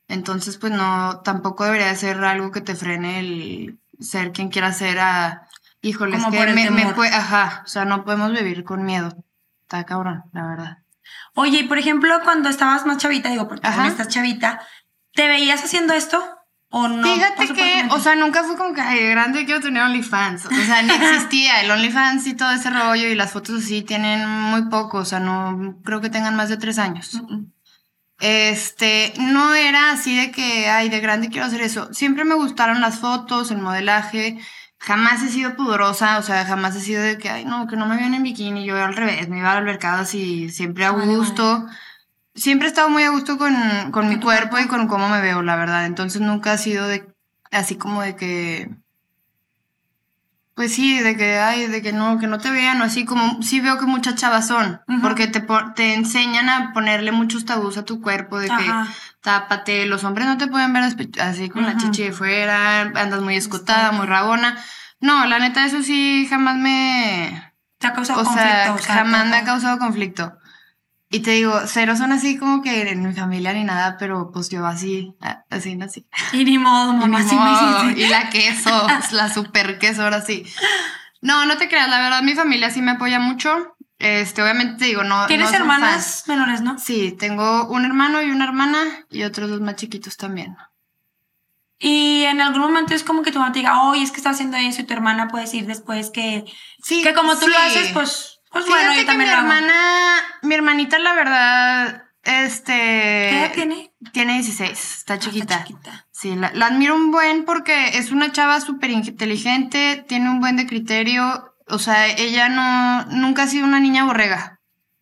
Entonces, 0.08 0.58
pues 0.58 0.72
no, 0.72 1.22
tampoco 1.22 1.66
debería 1.66 1.94
ser 1.96 2.24
algo 2.24 2.52
que 2.52 2.62
te 2.62 2.76
frene 2.76 3.20
el 3.20 3.80
ser 4.00 4.32
quien 4.32 4.50
quiera 4.50 4.72
ser 4.74 5.00
a, 5.00 5.48
híjole, 5.82 6.18
es 6.18 6.26
que 6.26 6.54
me, 6.54 6.70
me 6.70 6.94
puede, 6.94 7.10
ajá, 7.10 7.64
o 7.66 7.68
sea, 7.68 7.86
no 7.86 8.06
podemos 8.06 8.32
vivir 8.32 8.64
con 8.64 8.86
miedo. 8.86 9.16
Está 9.64 9.84
cabrón, 9.86 10.26
la 10.34 10.48
verdad. 10.48 10.78
Oye, 11.34 11.60
y 11.60 11.64
por 11.64 11.80
ejemplo, 11.80 12.20
cuando 12.24 12.50
estabas 12.50 12.86
más 12.86 12.98
chavita, 12.98 13.30
digo, 13.30 13.48
porque 13.48 13.68
ahora 13.68 13.88
estás 13.88 14.08
chavita, 14.08 14.62
¿Te 15.16 15.30
veías 15.30 15.64
haciendo 15.64 15.94
esto? 15.94 16.24
¿O 16.70 16.90
no? 16.90 17.08
Fíjate 17.08 17.54
que, 17.54 17.88
o 17.90 18.00
sea, 18.00 18.16
nunca 18.16 18.44
fue 18.44 18.58
como 18.58 18.74
que, 18.74 18.82
ay, 18.82 19.08
grande 19.08 19.46
quiero 19.46 19.62
tener 19.62 19.82
OnlyFans. 19.84 20.46
O 20.46 20.50
sea, 20.50 20.82
ni 20.82 20.92
existía 20.94 21.62
el 21.62 21.72
OnlyFans 21.72 22.28
y 22.28 22.34
todo 22.34 22.52
ese 22.52 22.70
rollo 22.70 23.08
y 23.08 23.16
las 23.16 23.32
fotos 23.32 23.64
así 23.64 23.82
tienen 23.82 24.28
muy 24.28 24.64
poco, 24.64 24.98
o 24.98 25.06
sea, 25.06 25.22
no 25.22 25.80
creo 25.86 26.02
que 26.02 26.10
tengan 26.10 26.36
más 26.36 26.50
de 26.50 26.58
tres 26.58 26.78
años. 26.78 27.22
Este, 28.20 29.14
no 29.18 29.56
era 29.56 29.92
así 29.92 30.18
de 30.18 30.32
que, 30.32 30.68
ay, 30.68 30.90
de 30.90 31.00
grande 31.00 31.30
quiero 31.30 31.48
hacer 31.48 31.62
eso. 31.62 31.94
Siempre 31.94 32.26
me 32.26 32.36
gustaron 32.36 32.82
las 32.82 33.00
fotos, 33.00 33.52
el 33.52 33.60
modelaje. 33.60 34.38
Jamás 34.78 35.24
he 35.24 35.30
sido 35.30 35.56
pudorosa, 35.56 36.18
o 36.18 36.24
sea, 36.24 36.46
jamás 36.46 36.76
he 36.76 36.82
sido 36.82 37.02
de 37.02 37.18
que, 37.18 37.30
ay, 37.30 37.46
no, 37.46 37.68
que 37.68 37.78
no 37.78 37.86
me 37.86 37.96
vean 37.96 38.14
en 38.16 38.24
bikini. 38.24 38.66
Yo 38.66 38.76
al 38.76 38.98
revés, 38.98 39.30
me 39.30 39.38
iba 39.40 39.54
al 39.54 39.64
mercado 39.64 40.02
así, 40.02 40.50
siempre 40.50 40.84
a 40.84 40.90
gusto 40.90 41.66
siempre 42.36 42.68
he 42.68 42.70
estado 42.70 42.90
muy 42.90 43.04
a 43.04 43.10
gusto 43.10 43.38
con, 43.38 43.56
con 43.92 44.10
mi 44.10 44.20
cuerpo 44.20 44.60
y 44.60 44.68
con 44.68 44.88
cómo 44.88 45.10
me 45.10 45.22
veo, 45.22 45.42
la 45.42 45.56
verdad. 45.56 45.86
Entonces 45.86 46.22
nunca 46.22 46.52
ha 46.52 46.58
sido 46.58 46.88
de 46.88 47.08
así 47.52 47.76
como 47.76 48.02
de 48.02 48.16
que. 48.16 48.70
Pues 50.54 50.74
sí, 50.74 51.00
de 51.00 51.18
que, 51.18 51.38
ay, 51.38 51.68
de 51.68 51.82
que 51.82 51.92
no, 51.92 52.18
que 52.18 52.28
no 52.28 52.38
te 52.38 52.50
vean, 52.50 52.80
o 52.80 52.86
así 52.86 53.04
como, 53.04 53.42
sí 53.42 53.60
veo 53.60 53.78
que 53.78 53.86
muchas 53.86 54.16
chavas 54.16 54.48
son, 54.48 54.80
porque 55.02 55.28
te, 55.28 55.46
te 55.76 55.94
enseñan 55.94 56.48
a 56.48 56.72
ponerle 56.72 57.12
muchos 57.12 57.44
tabús 57.44 57.78
a 57.78 57.84
tu 57.84 58.00
cuerpo, 58.00 58.40
de 58.40 58.48
que 58.48 58.72
tápate, 59.20 59.86
los 59.86 60.06
hombres 60.06 60.28
no 60.28 60.38
te 60.38 60.48
pueden 60.48 60.72
ver 60.72 60.84
así 61.20 61.50
con 61.50 61.66
la 61.66 61.76
chichi 61.76 62.04
de 62.04 62.14
fuera, 62.14 62.84
andas 62.84 63.20
muy 63.20 63.36
escotada, 63.36 63.92
muy 63.92 64.06
rabona. 64.06 64.58
No, 65.02 65.26
la 65.26 65.40
neta, 65.40 65.66
eso 65.66 65.84
sí 65.84 66.26
jamás 66.30 66.56
me... 66.56 67.54
Te 67.78 67.88
ha 67.88 67.94
causado 67.94 68.24
conflicto. 68.24 68.78
jamás 68.88 69.28
me 69.28 69.36
ha 69.36 69.44
causado 69.44 69.78
conflicto. 69.78 70.38
Y 71.16 71.22
te 71.22 71.32
digo, 71.32 71.62
cero 71.66 71.96
son 71.96 72.12
así 72.12 72.38
como 72.38 72.62
que 72.62 72.90
en 72.90 73.02
mi 73.02 73.14
familia 73.14 73.54
ni 73.54 73.64
nada, 73.64 73.96
pero 73.98 74.32
pues 74.34 74.50
yo 74.50 74.66
así, 74.66 75.16
así 75.50 75.78
nací. 75.78 76.06
Y 76.34 76.44
ni 76.44 76.58
modo, 76.58 76.92
mamá, 77.08 77.22
y, 77.96 78.02
y 78.02 78.08
la 78.10 78.30
queso, 78.30 78.86
la 79.12 79.34
super 79.34 79.80
queso, 79.80 80.04
ahora 80.04 80.20
sí. 80.22 80.46
No, 81.22 81.46
no 81.46 81.56
te 81.56 81.70
creas, 81.70 81.90
la 81.90 82.02
verdad 82.02 82.22
mi 82.22 82.34
familia 82.34 82.70
sí 82.70 82.82
me 82.82 82.92
apoya 82.92 83.20
mucho. 83.20 83.78
Este, 83.98 84.44
obviamente 84.44 84.76
te 84.78 84.86
digo, 84.88 85.06
no. 85.06 85.26
¿Tienes 85.28 85.54
hermanas 85.54 86.26
menores, 86.28 86.60
no? 86.60 86.78
Sí, 86.80 87.16
tengo 87.18 87.70
un 87.70 87.86
hermano 87.86 88.22
y 88.22 88.30
una 88.32 88.44
hermana 88.44 89.06
y 89.10 89.24
otros 89.24 89.50
dos 89.50 89.62
más 89.62 89.78
chiquitos 89.78 90.18
también. 90.18 90.58
Y 91.80 92.24
en 92.24 92.42
algún 92.42 92.60
momento 92.60 92.94
es 92.94 93.06
como 93.06 93.22
que 93.22 93.32
tu 93.32 93.40
mamá 93.40 93.54
te 93.54 93.60
diga, 93.60 93.84
oye, 93.84 94.04
es 94.04 94.12
que 94.12 94.18
está 94.18 94.32
haciendo 94.32 94.58
eso 94.58 94.82
y 94.82 94.84
tu 94.84 94.94
hermana 94.94 95.30
puede 95.30 95.46
decir 95.46 95.66
después 95.66 96.10
que, 96.10 96.44
sí, 96.84 97.04
que 97.04 97.14
como 97.14 97.38
tú 97.38 97.48
lo 97.48 97.58
haces, 97.58 97.94
pues 97.94 98.35
pues 98.56 98.68
bueno, 98.68 98.94
yo 98.94 99.06
también 99.06 99.30
mi 99.30 99.36
hermana, 99.36 100.16
mi 100.42 100.56
hermanita, 100.56 100.98
la 100.98 101.14
verdad, 101.14 102.06
este. 102.24 102.72
¿Qué 102.72 103.40
edad 103.40 103.52
tiene? 103.54 103.92
Tiene 104.14 104.36
16, 104.36 104.72
está 104.72 105.20
chiquita. 105.20 105.56
está 105.56 105.66
chiquita. 105.66 106.08
Sí, 106.12 106.34
la, 106.38 106.48
admiro 106.66 106.96
un 106.96 107.12
buen 107.12 107.44
porque 107.44 107.98
es 107.98 108.12
una 108.12 108.32
chava 108.32 108.62
súper 108.62 108.92
inteligente, 108.92 110.06
tiene 110.08 110.30
un 110.30 110.40
buen 110.40 110.56
de 110.56 110.68
criterio. 110.68 111.54
O 111.68 111.80
sea, 111.80 112.08
ella 112.08 112.48
no, 112.48 113.04
nunca 113.08 113.44
ha 113.44 113.48
sido 113.48 113.66
una 113.66 113.82
niña 113.82 114.06
borrega. 114.06 114.62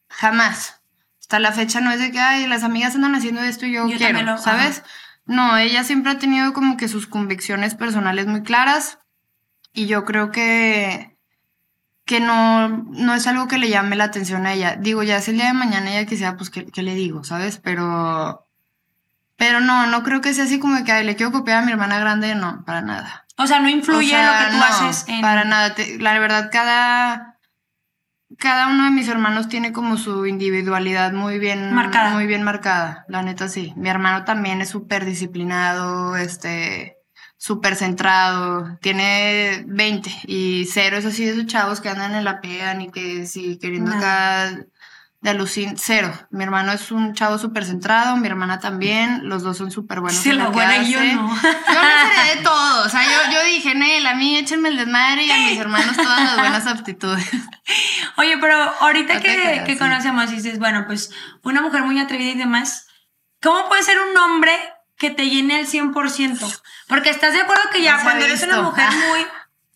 Jamás. 0.09 0.81
Hasta 1.19 1.37
la 1.37 1.51
fecha 1.51 1.79
no 1.79 1.91
es 1.91 1.99
de 1.99 2.11
que, 2.11 2.19
ay, 2.19 2.47
las 2.47 2.63
amigas 2.63 2.95
andan 2.95 3.13
haciendo 3.13 3.43
esto 3.43 3.67
y 3.67 3.73
yo, 3.73 3.85
quiero, 3.85 4.39
¿sabes? 4.39 4.81
No, 5.27 5.57
ella 5.57 5.83
siempre 5.83 6.11
ha 6.11 6.17
tenido 6.17 6.53
como 6.53 6.75
que 6.75 6.87
sus 6.87 7.05
convicciones 7.05 7.75
personales 7.75 8.25
muy 8.25 8.41
claras. 8.41 8.97
Y 9.73 9.85
yo 9.85 10.05
creo 10.05 10.31
que 10.31 11.12
que 12.05 12.19
no, 12.19 12.67
no 12.69 13.13
es 13.13 13.27
algo 13.27 13.47
que 13.47 13.57
le 13.57 13.69
llame 13.69 13.95
la 13.95 14.05
atención 14.05 14.45
a 14.45 14.53
ella. 14.53 14.75
Digo, 14.75 15.03
ya 15.03 15.17
es 15.17 15.27
el 15.29 15.35
día 15.35 15.47
de 15.47 15.53
mañana 15.53 15.91
ella 15.91 16.05
quisiera, 16.05 16.35
pues, 16.35 16.49
¿qué, 16.49 16.81
le 16.81 16.95
digo? 16.95 17.23
¿Sabes? 17.23 17.57
Pero, 17.57 18.47
pero 19.37 19.61
no, 19.61 19.87
no 19.87 20.03
creo 20.03 20.21
que 20.21 20.33
sea 20.33 20.43
así 20.43 20.59
como 20.59 20.83
que 20.83 21.03
le 21.03 21.15
quiero 21.15 21.31
copiar 21.31 21.63
a 21.63 21.65
mi 21.65 21.71
hermana 21.71 21.99
grande, 21.99 22.35
no, 22.35 22.63
para 22.65 22.81
nada. 22.81 23.25
O 23.37 23.47
sea, 23.47 23.59
no 23.59 23.69
influye 23.69 24.11
lo 24.11 24.31
que 24.31 24.55
tú 24.55 24.63
haces 24.63 25.05
en... 25.07 25.21
Para 25.21 25.45
nada. 25.45 25.73
la 25.99 26.19
verdad, 26.19 26.49
cada, 26.51 27.39
cada 28.37 28.67
uno 28.67 28.83
de 28.83 28.91
mis 28.91 29.07
hermanos 29.07 29.47
tiene 29.47 29.71
como 29.71 29.97
su 29.97 30.25
individualidad 30.25 31.13
muy 31.13 31.39
bien 31.39 31.73
marcada. 31.73 32.11
Muy 32.11 32.27
bien 32.27 32.43
marcada, 32.43 33.05
la 33.07 33.23
neta 33.23 33.47
sí. 33.47 33.73
Mi 33.77 33.89
hermano 33.89 34.25
también 34.25 34.61
es 34.61 34.69
súper 34.69 35.05
disciplinado, 35.05 36.17
este 36.17 36.97
súper 37.43 37.75
centrado, 37.75 38.77
tiene 38.79 39.65
20 39.67 40.09
y 40.27 40.65
cero 40.71 40.95
es 40.95 41.05
así 41.05 41.25
de 41.25 41.31
esos 41.31 41.45
chavos 41.45 41.81
que 41.81 41.89
andan 41.89 42.15
en 42.15 42.23
la 42.23 42.39
pega 42.39 42.73
ni 42.73 42.89
que 42.89 43.25
sí 43.25 43.59
queriendo 43.61 43.91
acá 43.91 44.49
de 45.19 45.29
alucin, 45.29 45.75
cero. 45.77 46.09
Mi 46.29 46.45
hermano 46.45 46.71
es 46.71 46.89
un 46.89 47.13
chavo 47.13 47.37
súper 47.37 47.65
centrado, 47.65 48.15
mi 48.15 48.27
hermana 48.27 48.61
también, 48.61 49.27
los 49.27 49.43
dos 49.43 49.57
son 49.57 49.71
súper 49.71 49.99
buenos. 49.99 50.21
Sí, 50.21 50.31
la 50.31 50.47
buena 50.47 50.77
y 50.77 50.91
yo 50.93 51.03
no. 51.03 51.05
Yo 51.05 51.15
no 51.17 51.35
seré 51.35 52.35
de 52.37 52.43
todo, 52.43 52.85
o 52.85 52.89
sea, 52.89 53.03
yo, 53.03 53.33
yo 53.33 53.43
dije, 53.43 53.75
Nel, 53.75 54.07
a 54.07 54.15
mí 54.15 54.37
échenme 54.37 54.69
el 54.69 54.77
desmadre 54.77 55.25
y 55.25 55.31
a 55.31 55.37
mis 55.39 55.59
hermanos 55.59 55.97
todas 55.97 56.21
las 56.21 56.37
buenas 56.37 56.65
aptitudes. 56.65 57.29
Oye, 58.15 58.37
pero 58.37 58.55
ahorita 58.55 59.19
que, 59.19 59.63
que 59.65 59.77
conocemos 59.77 60.31
y 60.31 60.35
dices, 60.35 60.59
bueno, 60.59 60.85
pues 60.87 61.11
una 61.41 61.61
mujer 61.61 61.83
muy 61.83 61.99
atrevida 61.99 62.31
y 62.31 62.37
demás, 62.37 62.87
¿cómo 63.41 63.67
puede 63.67 63.83
ser 63.83 63.97
un 63.99 64.17
hombre 64.17 64.53
que 65.03 65.09
te 65.09 65.29
llene 65.29 65.57
al 65.57 65.67
100%? 65.67 66.61
Porque 66.87 67.09
estás 67.09 67.33
de 67.33 67.41
acuerdo 67.41 67.63
que 67.73 67.81
ya 67.81 68.01
cuando 68.01 68.23
eres 68.23 68.41
una 68.43 68.61
mujer 68.61 68.87
muy 68.89 69.25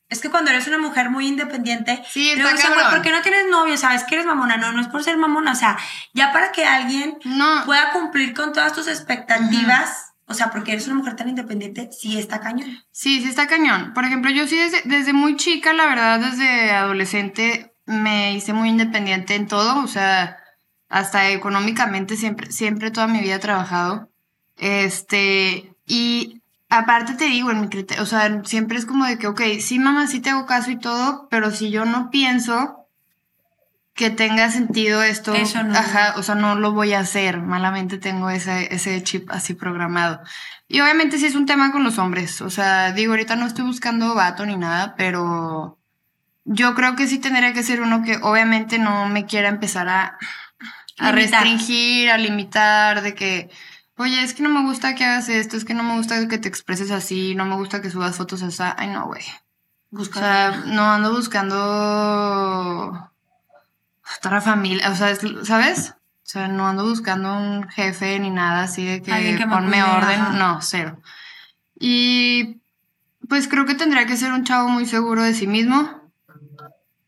es 0.08 0.22
que 0.22 0.30
cuando 0.30 0.52
eres 0.52 0.66
una 0.70 0.78
mujer 0.78 1.10
muy 1.10 1.28
independiente, 1.28 2.02
sí, 2.10 2.32
está 2.32 2.56
cabrón. 2.56 2.92
¿por 2.92 3.02
qué 3.02 3.12
no 3.12 3.22
tienes 3.22 3.48
novio? 3.52 3.76
¿Sabes 3.76 4.06
que 4.06 4.16
eres 4.16 4.26
mamona? 4.26 4.56
No, 4.56 4.72
no 4.72 4.80
es 4.80 4.88
por 4.88 5.04
ser 5.04 5.18
mamona. 5.18 5.52
O 5.52 5.56
sea, 5.56 5.78
ya 6.14 6.32
para 6.32 6.54
que 6.54 6.66
alguien 6.66 7.18
pueda 7.66 7.92
cumplir 7.92 8.34
con 8.34 8.54
todas 8.54 8.72
tus 8.72 8.88
expectativas, 8.88 10.14
o 10.26 10.34
sea, 10.34 10.50
porque 10.50 10.72
eres 10.72 10.88
una 10.88 10.96
mujer 10.96 11.18
tan 11.18 11.28
independiente, 11.28 11.90
sí 11.92 12.18
está 12.18 12.40
cañón. 12.40 12.86
Sí, 12.94 13.22
sí 13.22 13.28
está 13.28 13.48
cañón. 13.48 13.94
Por 13.94 14.06
ejemplo, 14.06 14.32
yo 14.32 14.48
sí 14.48 14.56
desde, 14.56 14.82
desde 14.86 15.12
muy 15.12 15.36
chica, 15.36 15.74
la 15.74 15.88
verdad, 15.88 16.22
desde 16.22 16.72
adolescente, 16.72 17.76
me 17.86 18.34
hice 18.34 18.54
muy 18.54 18.70
independiente 18.70 19.36
en 19.36 19.50
todo. 19.50 19.84
O 19.84 19.88
sea, 19.88 20.38
hasta 20.88 21.32
económicamente 21.32 22.16
siempre, 22.16 22.50
siempre 22.54 22.92
toda 22.92 23.08
mi 23.08 23.20
vida 23.20 23.36
he 23.36 23.40
trabajado. 23.40 24.07
Este, 24.58 25.74
y 25.86 26.42
Aparte 26.70 27.14
te 27.14 27.26
digo, 27.26 27.50
en 27.50 27.62
mi 27.62 27.70
criterio, 27.70 28.04
o 28.04 28.06
sea, 28.06 28.42
siempre 28.44 28.78
es 28.78 28.86
como 28.86 29.06
de 29.06 29.18
que, 29.18 29.28
ok, 29.28 29.42
sí, 29.62 29.80
mamá, 29.80 30.06
sí 30.08 30.20
te 30.20 30.32
hago 30.32 30.46
caso 30.46 30.70
y 30.70 30.78
todo, 30.78 31.28
pero 31.30 31.50
si 31.52 31.70
yo 31.70 31.86
no 31.86 32.10
pienso 32.10 32.86
que 33.94 34.10
tenga 34.10 34.52
sentido 34.52 35.02
esto, 35.02 35.34
ajá, 35.34 36.16
o 36.18 36.24
sea, 36.24 36.36
no 36.36 36.56
lo 36.56 36.74
voy 36.74 36.92
a 36.94 37.00
hacer. 37.00 37.42
Malamente 37.42 37.98
tengo 37.98 38.30
ese, 38.30 38.74
ese 38.74 39.02
chip 39.02 39.32
así 39.32 39.54
programado. 39.54 40.20
Y 40.68 40.82
obviamente 40.82 41.18
sí 41.18 41.26
es 41.26 41.36
un 41.36 41.46
tema 41.46 41.72
con 41.72 41.86
los 41.86 41.98
hombres. 41.98 42.42
O 42.42 42.50
sea, 42.50 42.92
digo, 42.92 43.14
ahorita 43.14 43.38
no 43.38 43.48
estoy 43.48 43.64
buscando 43.64 44.14
vato 44.14 44.46
ni 44.46 44.58
nada, 44.58 44.94
pero 44.98 45.80
yo 46.44 46.76
creo 46.76 46.98
que 46.98 47.08
sí 47.08 47.18
tendría 47.18 47.54
que 47.54 47.64
ser 47.64 47.82
uno 47.82 48.04
que 48.04 48.18
obviamente 48.22 48.78
no 48.78 49.08
me 49.08 49.26
quiera 49.26 49.48
empezar 49.48 49.88
a, 49.88 50.18
a 51.00 51.12
restringir, 51.14 52.12
a 52.12 52.18
limitar, 52.18 53.02
de 53.02 53.16
que 53.16 53.50
Oye, 53.98 54.22
es 54.22 54.34
que 54.34 54.44
no 54.44 54.50
me 54.50 54.62
gusta 54.62 54.94
que 54.94 55.04
hagas 55.04 55.28
esto, 55.28 55.58
es 55.58 55.66
que 55.66 55.74
no 55.74 55.84
me 55.84 55.98
gusta 55.98 56.28
que 56.28 56.38
te 56.38 56.48
expreses 56.48 56.92
así, 56.92 57.34
no 57.34 57.46
me 57.46 57.56
gusta 57.56 57.82
que 57.82 57.90
subas 57.90 58.16
fotos 58.16 58.44
así. 58.44 58.62
Ay, 58.78 58.90
no, 58.90 59.08
güey. 59.08 59.24
O 59.92 60.04
sea, 60.04 60.64
no 60.66 60.84
ando 60.84 61.14
buscando 61.14 63.12
otra 64.18 64.42
familia, 64.42 64.92
o 64.92 64.96
sea, 64.96 65.16
¿sabes? 65.44 65.92
O 65.92 66.30
sea, 66.30 66.48
no 66.48 66.68
ando 66.68 66.84
buscando 66.84 67.34
un 67.38 67.68
jefe 67.70 68.20
ni 68.20 68.30
nada 68.30 68.64
así 68.64 68.86
de 68.86 69.02
que, 69.02 69.48
ponme 69.50 69.82
orden, 69.82 70.38
no, 70.38 70.60
cero. 70.62 71.00
Y 71.80 72.62
pues 73.30 73.48
creo 73.48 73.66
que 73.66 73.76
tendría 73.76 74.06
que 74.06 74.18
ser 74.18 74.32
un 74.32 74.44
chavo 74.44 74.68
muy 74.68 74.86
seguro 74.86 75.24
de 75.24 75.34
sí 75.34 75.48
mismo, 75.48 76.12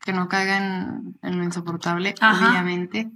que 0.01 0.13
no 0.13 0.29
caiga 0.29 0.58
en, 0.58 1.17
lo 1.22 1.43
insoportable, 1.43 2.15
obviamente. 2.22 3.12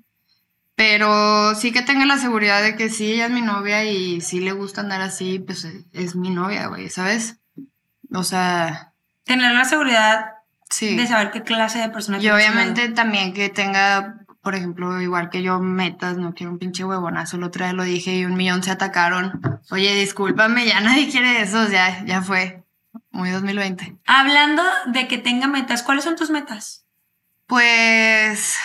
Pero 0.75 1.53
sí 1.55 1.71
que 1.71 1.83
tenga 1.83 2.05
la 2.05 2.17
seguridad 2.17 2.63
de 2.63 2.75
que 2.75 2.89
sí, 2.89 3.13
ella 3.13 3.25
es 3.25 3.31
mi 3.31 3.41
novia 3.41 3.83
y 3.83 4.21
si 4.21 4.39
le 4.39 4.53
gusta 4.53 4.81
andar 4.81 5.01
así, 5.01 5.39
pues 5.39 5.67
es 5.91 6.15
mi 6.15 6.31
novia, 6.31 6.67
güey, 6.67 6.89
¿sabes? 6.89 7.37
O 8.11 8.23
sea... 8.23 8.93
Tener 9.23 9.53
la 9.53 9.65
seguridad 9.65 10.33
de 10.79 11.07
saber 11.07 11.31
qué 11.31 11.43
clase 11.43 11.79
de 11.79 11.89
persona 11.89 12.17
Y 12.19 12.29
obviamente 12.29 12.89
también 12.89 13.33
que 13.33 13.49
tenga, 13.49 14.15
por 14.41 14.55
ejemplo, 14.55 14.99
igual 15.01 15.29
que 15.29 15.43
yo, 15.43 15.59
metas, 15.59 16.17
no 16.17 16.33
quiero 16.33 16.51
un 16.51 16.59
pinche 16.59 16.83
huevonazo, 16.83 17.37
el 17.37 17.43
otro 17.43 17.63
día 17.63 17.73
lo 17.73 17.83
dije 17.83 18.15
y 18.15 18.25
un 18.25 18.35
millón 18.35 18.63
se 18.63 18.71
atacaron. 18.71 19.41
Oye, 19.69 19.93
discúlpame, 19.95 20.65
ya 20.65 20.81
nadie 20.81 21.09
quiere 21.09 21.41
eso, 21.41 21.69
ya, 21.69 22.03
ya 22.05 22.21
fue. 22.21 22.63
Muy 23.11 23.29
2020. 23.29 23.97
Hablando 24.05 24.63
de 24.87 25.07
que 25.07 25.19
tenga 25.19 25.47
metas, 25.47 25.83
¿cuáles 25.83 26.03
son 26.03 26.15
tus 26.15 26.31
metas? 26.31 26.85
Pues 27.45 28.57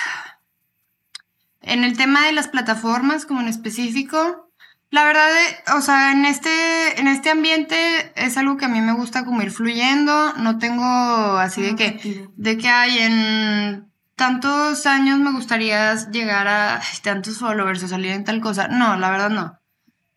en 1.69 1.85
el 1.85 1.97
tema 1.97 2.27
de 2.27 2.33
las 2.33 2.49
plataformas, 2.49 3.27
como 3.27 3.41
en 3.41 3.49
específico, 3.49 4.49
la 4.91 5.05
verdad, 5.05 5.29
eh, 5.31 5.57
o 5.77 5.83
sea, 5.83 6.13
en 6.13 6.25
este, 6.25 6.99
en 6.99 7.09
este 7.09 7.31
ambiente 7.31 7.77
es 8.17 8.39
algo 8.39 8.57
que 8.57 8.65
a 8.65 8.69
mí 8.69 8.81
me 8.81 8.95
gusta 8.95 9.25
como 9.25 9.43
ir 9.43 9.51
fluyendo. 9.51 10.33
No 10.35 10.59
tengo 10.59 10.85
así 10.85 11.61
de 11.61 11.77
que, 11.77 12.29
de 12.37 12.57
que 12.57 12.69
hay 12.69 12.99
en 12.99 13.93
tantos 14.17 14.87
años 14.87 15.19
me 15.19 15.33
gustaría 15.33 15.95
llegar 16.11 16.49
a 16.49 16.81
tantos 17.03 17.39
followers 17.39 17.83
o 17.83 17.89
salir 17.89 18.13
en 18.13 18.25
tal 18.25 18.41
cosa. 18.41 18.69
No, 18.69 18.97
la 18.97 19.11
verdad 19.11 19.31
no. 19.31 19.59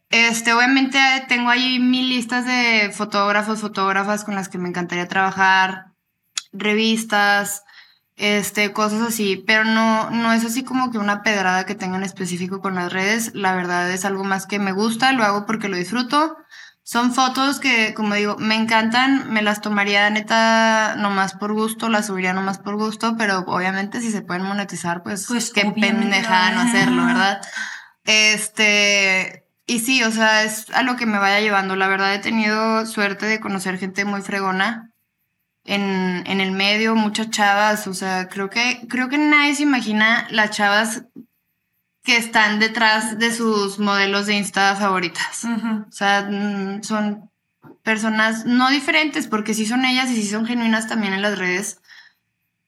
Este, 0.09 0.53
obviamente 0.53 0.99
tengo 1.27 1.49
ahí 1.49 1.79
mil 1.79 2.09
listas 2.09 2.45
de 2.45 2.91
fotógrafos, 2.93 3.59
fotógrafas 3.59 4.23
con 4.23 4.35
las 4.35 4.47
que 4.47 4.57
me 4.57 4.69
encantaría 4.69 5.07
trabajar, 5.07 5.87
revistas, 6.53 7.63
este, 8.17 8.71
cosas 8.73 9.01
así, 9.01 9.43
pero 9.47 9.63
no, 9.63 10.09
no 10.11 10.33
es 10.33 10.45
así 10.45 10.63
como 10.63 10.91
que 10.91 10.97
una 10.97 11.23
pedrada 11.23 11.65
que 11.65 11.75
tenga 11.75 11.97
en 11.97 12.03
específico 12.03 12.61
con 12.61 12.75
las 12.75 12.91
redes, 12.93 13.31
la 13.33 13.55
verdad 13.55 13.89
es 13.91 14.05
algo 14.05 14.23
más 14.23 14.45
que 14.45 14.59
me 14.59 14.71
gusta, 14.71 15.11
lo 15.13 15.23
hago 15.23 15.45
porque 15.45 15.69
lo 15.69 15.77
disfruto. 15.77 16.37
Son 16.83 17.13
fotos 17.13 17.59
que, 17.59 17.93
como 17.93 18.15
digo, 18.15 18.37
me 18.37 18.55
encantan, 18.55 19.31
me 19.31 19.41
las 19.41 19.61
tomaría 19.61 20.09
neta 20.09 20.95
nomás 20.97 21.33
por 21.33 21.53
gusto, 21.53 21.89
las 21.89 22.07
subiría 22.07 22.33
nomás 22.33 22.57
por 22.57 22.75
gusto, 22.75 23.15
pero 23.17 23.39
obviamente 23.47 24.01
si 24.01 24.11
se 24.11 24.21
pueden 24.21 24.43
monetizar, 24.43 25.03
pues, 25.03 25.27
pues 25.27 25.51
qué 25.51 25.71
pendejada 25.71 26.51
no 26.51 26.61
hacerlo, 26.61 27.05
¿verdad? 27.05 27.39
Este, 28.03 29.45
y 29.67 29.79
sí, 29.79 30.03
o 30.03 30.11
sea, 30.11 30.43
es 30.43 30.69
a 30.71 30.81
lo 30.81 30.95
que 30.95 31.05
me 31.05 31.19
vaya 31.19 31.39
llevando. 31.39 31.75
La 31.75 31.87
verdad 31.87 32.13
he 32.13 32.19
tenido 32.19 32.85
suerte 32.85 33.27
de 33.27 33.39
conocer 33.39 33.77
gente 33.77 34.03
muy 34.03 34.21
fregona 34.21 34.90
en, 35.65 36.23
en, 36.25 36.41
el 36.41 36.51
medio, 36.51 36.95
muchas 36.95 37.29
chavas, 37.29 37.87
o 37.87 37.93
sea, 37.93 38.27
creo 38.27 38.49
que, 38.49 38.85
creo 38.89 39.09
que 39.09 39.17
nadie 39.17 39.55
se 39.55 39.63
imagina 39.63 40.27
las 40.31 40.51
chavas 40.51 41.03
que 42.03 42.17
están 42.17 42.59
detrás 42.59 43.19
de 43.19 43.33
sus 43.33 43.79
modelos 43.79 44.25
de 44.25 44.35
Insta 44.35 44.75
favoritas. 44.75 45.45
O 45.87 45.91
sea, 45.91 46.27
mm, 46.29 46.83
son 46.83 47.29
personas 47.83 48.45
no 48.45 48.69
diferentes, 48.69 49.27
porque 49.27 49.53
sí 49.53 49.65
son 49.65 49.85
ellas 49.85 50.09
y 50.09 50.15
sí 50.15 50.27
son 50.27 50.45
genuinas 50.45 50.87
también 50.87 51.13
en 51.13 51.21
las 51.21 51.37
redes, 51.37 51.79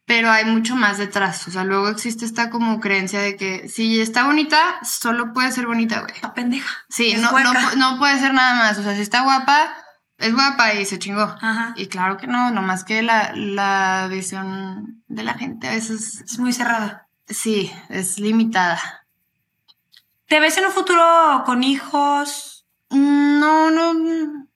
pero 0.05 0.29
hay 0.29 0.45
mucho 0.45 0.75
más 0.75 0.97
detrás. 0.97 1.47
O 1.47 1.51
sea, 1.51 1.63
luego 1.63 1.87
existe 1.87 2.25
esta 2.25 2.49
como 2.49 2.79
creencia 2.79 3.21
de 3.21 3.35
que 3.35 3.69
si 3.69 4.01
está 4.01 4.25
bonita, 4.25 4.79
solo 4.83 5.33
puede 5.33 5.51
ser 5.51 5.65
bonita, 5.65 6.01
güey. 6.01 6.13
La 6.21 6.33
pendeja. 6.33 6.69
Sí, 6.89 7.15
no, 7.15 7.31
no, 7.31 7.75
no, 7.75 7.97
puede 7.97 8.19
ser 8.19 8.33
nada 8.33 8.55
más. 8.55 8.77
O 8.77 8.83
sea, 8.83 8.95
si 8.95 9.01
está 9.01 9.21
guapa, 9.21 9.73
es 10.23 10.33
guapa 10.33 10.73
y 10.73 10.85
se 10.85 10.99
chingó. 10.99 11.35
Y 11.75 11.87
claro 11.87 12.17
que 12.17 12.27
no, 12.27 12.51
nomás 12.51 12.83
que 12.83 13.01
la, 13.01 14.07
visión 14.09 15.03
de 15.07 15.23
la 15.23 15.33
gente 15.35 15.67
a 15.67 15.71
veces... 15.71 16.21
Es 16.21 16.39
muy 16.39 16.53
cerrada. 16.53 17.07
Sí, 17.27 17.71
es 17.89 18.19
limitada. 18.19 19.05
¿Te 20.27 20.39
ves 20.39 20.57
en 20.57 20.65
un 20.65 20.71
futuro 20.71 21.43
con 21.45 21.63
hijos? 21.63 22.65
No, 22.89 23.71
no, 23.71 23.93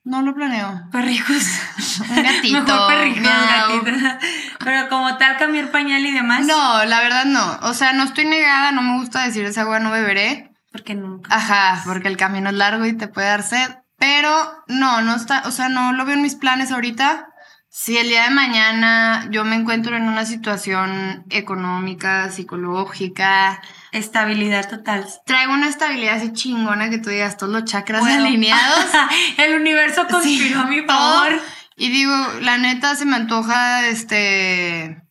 no 0.03 0.21
lo 0.21 0.33
planeo. 0.33 0.89
Perrijos. 0.91 1.43
Un 2.09 2.23
gatito. 2.23 2.61
Mejor 2.61 2.87
perrijos, 2.87 3.27
Pero 4.59 4.89
como 4.89 5.17
tal, 5.17 5.37
cambiar 5.37 5.71
pañal 5.71 6.05
y 6.05 6.11
demás. 6.11 6.45
No, 6.45 6.85
la 6.85 7.01
verdad 7.01 7.25
no. 7.25 7.59
O 7.61 7.73
sea, 7.73 7.93
no 7.93 8.03
estoy 8.03 8.25
negada, 8.25 8.71
no 8.71 8.81
me 8.81 8.99
gusta 8.99 9.25
decir 9.25 9.45
esa 9.45 9.61
agua 9.61 9.79
no 9.79 9.91
beberé. 9.91 10.51
Porque 10.71 10.95
nunca. 10.95 11.35
Ajá, 11.35 11.81
porque 11.85 12.07
el 12.07 12.17
camino 12.17 12.49
es 12.49 12.55
largo 12.55 12.85
y 12.85 12.93
te 12.93 13.07
puede 13.07 13.27
dar 13.27 13.43
sed. 13.43 13.77
Pero 13.97 14.63
no, 14.67 15.01
no 15.01 15.15
está, 15.15 15.43
o 15.45 15.51
sea, 15.51 15.69
no 15.69 15.93
lo 15.93 16.05
veo 16.05 16.15
en 16.15 16.21
mis 16.21 16.35
planes 16.35 16.71
ahorita. 16.71 17.29
Si 17.69 17.97
el 17.97 18.07
día 18.07 18.23
de 18.23 18.29
mañana 18.31 19.27
yo 19.29 19.43
me 19.43 19.55
encuentro 19.55 19.95
en 19.95 20.03
una 20.03 20.25
situación 20.25 21.25
económica, 21.29 22.31
psicológica, 22.31 23.61
estabilidad 23.91 24.69
total. 24.69 25.05
Traigo 25.25 25.53
una 25.53 25.67
estabilidad 25.67 26.15
así 26.15 26.33
chingona 26.33 26.89
que 26.89 26.97
tú 26.97 27.09
digas 27.09 27.37
todos 27.37 27.53
los 27.53 27.65
chakras 27.65 28.03
alineados. 28.03 28.85
el 29.37 29.55
universo 29.55 30.07
conspiró 30.09 30.61
a 30.61 30.65
mi 30.65 30.81
favor. 30.81 31.39
Y 31.75 31.89
digo, 31.89 32.15
la 32.41 32.57
neta 32.57 32.95
se 32.95 33.05
me 33.05 33.15
antoja 33.15 33.87
este 33.87 35.03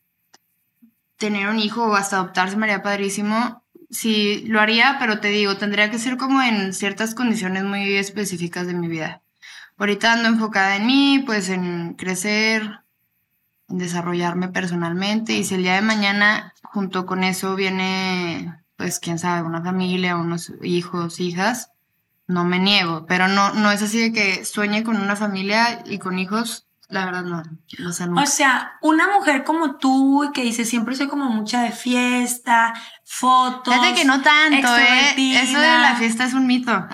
tener 1.18 1.48
un 1.48 1.58
hijo 1.58 1.84
o 1.84 1.94
hasta 1.94 2.16
adoptarse, 2.16 2.56
María 2.56 2.82
Padrísimo 2.82 3.65
sí, 3.90 4.44
lo 4.46 4.60
haría, 4.60 4.96
pero 4.98 5.20
te 5.20 5.28
digo, 5.28 5.56
tendría 5.56 5.90
que 5.90 5.98
ser 5.98 6.16
como 6.16 6.42
en 6.42 6.72
ciertas 6.72 7.14
condiciones 7.14 7.64
muy 7.64 7.94
específicas 7.96 8.66
de 8.66 8.74
mi 8.74 8.88
vida. 8.88 9.22
Ahorita 9.78 10.12
ando 10.12 10.28
enfocada 10.28 10.76
en 10.76 10.86
mí, 10.86 11.22
pues 11.26 11.48
en 11.48 11.94
crecer, 11.94 12.80
en 13.68 13.78
desarrollarme 13.78 14.48
personalmente 14.48 15.34
y 15.34 15.44
si 15.44 15.54
el 15.54 15.62
día 15.62 15.74
de 15.74 15.82
mañana 15.82 16.54
junto 16.62 17.06
con 17.06 17.24
eso 17.24 17.54
viene, 17.56 18.54
pues 18.76 19.00
quién 19.00 19.18
sabe, 19.18 19.46
una 19.46 19.62
familia, 19.62 20.16
unos 20.16 20.52
hijos, 20.62 21.20
hijas, 21.20 21.72
no 22.26 22.44
me 22.44 22.58
niego, 22.58 23.06
pero 23.06 23.28
no, 23.28 23.54
no 23.54 23.70
es 23.70 23.82
así 23.82 24.00
de 24.00 24.12
que 24.12 24.44
sueñe 24.44 24.82
con 24.82 24.96
una 24.96 25.16
familia 25.16 25.82
y 25.84 25.98
con 25.98 26.18
hijos 26.18 26.65
la 26.88 27.04
verdad 27.04 27.24
no. 27.24 27.42
O 27.88 27.92
sea, 27.92 28.06
o 28.06 28.26
sea, 28.26 28.72
una 28.80 29.08
mujer 29.08 29.44
como 29.44 29.76
tú 29.76 30.30
que 30.32 30.42
dice 30.42 30.64
siempre 30.64 30.94
soy 30.94 31.08
como 31.08 31.26
mucha 31.26 31.62
de 31.62 31.72
fiesta, 31.72 32.74
fotos. 33.04 33.74
Fíjate 33.74 33.94
que 33.94 34.04
no 34.04 34.22
tanto, 34.22 34.76
¿eh? 34.76 35.14
Eso 35.42 35.58
de 35.58 35.66
la 35.66 35.96
fiesta 35.96 36.24
es 36.24 36.34
un 36.34 36.46
mito. 36.46 36.86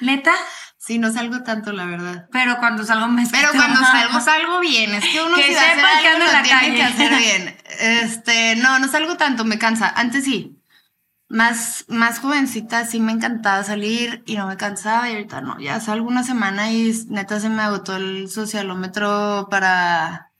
¿Neta? 0.00 0.32
Sí, 0.76 0.98
no 0.98 1.12
salgo 1.12 1.42
tanto, 1.42 1.72
la 1.72 1.84
verdad. 1.84 2.28
Pero 2.32 2.58
cuando 2.58 2.84
salgo 2.84 3.08
me 3.08 3.26
Pero 3.26 3.50
cuando 3.52 3.80
salgo, 3.80 4.20
salgo 4.20 4.60
bien. 4.60 4.94
Es 4.94 5.04
que 5.04 5.20
uno 5.20 5.36
que 5.36 5.54
sepa 5.54 6.00
que 6.00 6.08
ando 6.08 6.24
en 6.24 6.32
la 6.32 6.42
tiene 6.42 6.76
que 6.76 6.82
hacer 6.82 7.14
bien. 7.16 7.56
Este, 7.78 8.56
no, 8.56 8.78
no 8.78 8.88
salgo 8.88 9.16
tanto, 9.16 9.44
me 9.44 9.58
cansa. 9.58 9.92
Antes 9.94 10.24
sí. 10.24 10.57
Más, 11.30 11.84
más 11.88 12.20
jovencita 12.20 12.86
sí 12.86 13.00
me 13.00 13.12
encantaba 13.12 13.62
salir 13.62 14.22
y 14.24 14.36
no 14.36 14.46
me 14.46 14.56
cansaba 14.56 15.10
y 15.10 15.12
ahorita 15.12 15.42
no. 15.42 15.58
Ya 15.60 15.78
salgo 15.80 16.08
una 16.08 16.24
semana 16.24 16.72
y 16.72 16.92
neta 17.08 17.38
se 17.38 17.50
me 17.50 17.62
agotó 17.62 17.96
el 17.96 18.30
socialómetro 18.30 19.48
para 19.50 20.30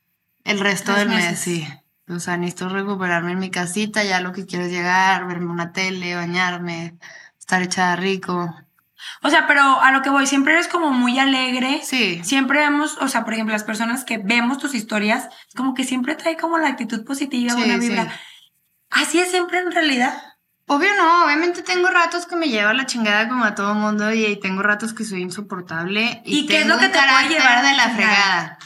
el 0.45 0.61
resto 0.61 0.95
del 0.95 1.11
mes, 1.11 1.39
sí. 1.39 1.69
O 2.09 2.21
sea, 2.21 2.39
necesito 2.39 2.71
recuperarme 2.71 3.33
en 3.33 3.39
mi 3.39 3.51
casita, 3.51 4.03
ya 4.03 4.21
lo 4.21 4.33
que 4.33 4.47
quiero 4.47 4.65
es 4.65 4.71
llegar, 4.71 5.27
verme 5.27 5.51
una 5.51 5.73
tele, 5.73 6.15
bañarme, 6.17 6.97
estar 7.39 7.61
echada 7.61 7.97
rico. 7.97 8.55
O 9.23 9.31
sea, 9.31 9.47
pero 9.47 9.81
a 9.81 9.93
lo 9.93 10.01
que 10.01 10.11
voy, 10.11 10.27
siempre 10.27 10.55
eres 10.55 10.69
como 10.69 10.91
muy 10.91 11.19
alegre. 11.19 11.81
Sí. 11.85 12.21
Siempre 12.25 12.61
vemos, 12.61 12.97
o 13.01 13.09
sea, 13.09 13.25
por 13.25 13.35
ejemplo, 13.35 13.53
las 13.53 13.65
personas 13.65 14.05
que 14.05 14.19
vemos 14.19 14.59
tus 14.59 14.75
historias, 14.75 15.29
como 15.55 15.75
que 15.75 15.85
siempre 15.85 16.15
trae 16.15 16.39
como 16.39 16.57
la 16.59 16.69
actitud 16.69 17.05
positiva, 17.05 17.55
buena 17.55 17.77
vibra. 17.77 18.11
Así 18.91 19.21
es 19.21 19.31
siempre 19.31 19.59
en 19.59 19.71
realidad. 19.71 20.15
Obvio 20.69 20.95
no, 20.97 21.25
obviamente 21.25 21.63
tengo 21.63 21.89
ratos 21.89 22.27
que 22.27 22.37
me 22.37 22.49
lleva 22.49 22.73
la 22.75 22.87
chingada 22.87 23.29
como 23.29 23.45
a 23.45 23.55
todo 23.55 23.75
mundo 23.75 24.13
y 24.13 24.39
tengo 24.41 24.63
ratos 24.63 24.93
que 24.93 25.05
soy 25.05 25.23
insoportable. 25.23 26.23
¿Y, 26.25 26.47
qué 26.47 26.61
es 26.61 26.67
lo 26.67 26.79
que 26.79 26.89
te 26.89 26.99
puede 26.99 27.29
llevar 27.29 27.65
de 27.65 27.75
la 27.75 27.91
fregada? 27.91 28.59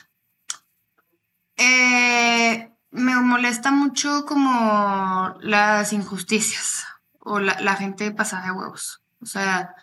Eh, 1.56 2.70
me 2.90 3.14
molesta 3.16 3.70
mucho 3.70 4.26
como 4.26 5.34
las 5.40 5.92
injusticias 5.92 6.86
o 7.20 7.38
la, 7.38 7.58
la 7.60 7.76
gente 7.76 8.10
pasada 8.10 8.46
de 8.46 8.52
huevos. 8.52 9.00
O 9.20 9.26
sea, 9.26 9.74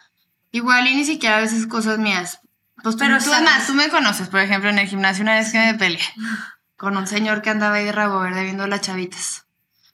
Igual 0.52 0.88
y 0.88 0.96
ni 0.96 1.06
siquiera 1.06 1.38
a 1.38 1.42
veces 1.42 1.68
cosas 1.68 2.00
mías. 2.00 2.42
Pues 2.82 2.96
tú, 2.96 3.00
Pero 3.00 3.20
tú, 3.20 3.32
además, 3.32 3.68
tú 3.68 3.74
me 3.74 3.90
conoces, 3.90 4.30
por 4.30 4.40
ejemplo, 4.40 4.70
en 4.70 4.80
el 4.80 4.88
gimnasio 4.88 5.24
una 5.24 5.36
vez 5.36 5.52
que 5.52 5.60
me 5.60 5.76
peleé 5.76 6.02
con 6.78 6.96
un 6.96 7.08
señor 7.08 7.42
que 7.42 7.50
andaba 7.50 7.76
ahí 7.76 7.86
de 7.86 7.92
rabo 7.92 8.20
verde 8.20 8.44
viendo 8.44 8.66
las 8.66 8.82
chavitas. 8.82 9.46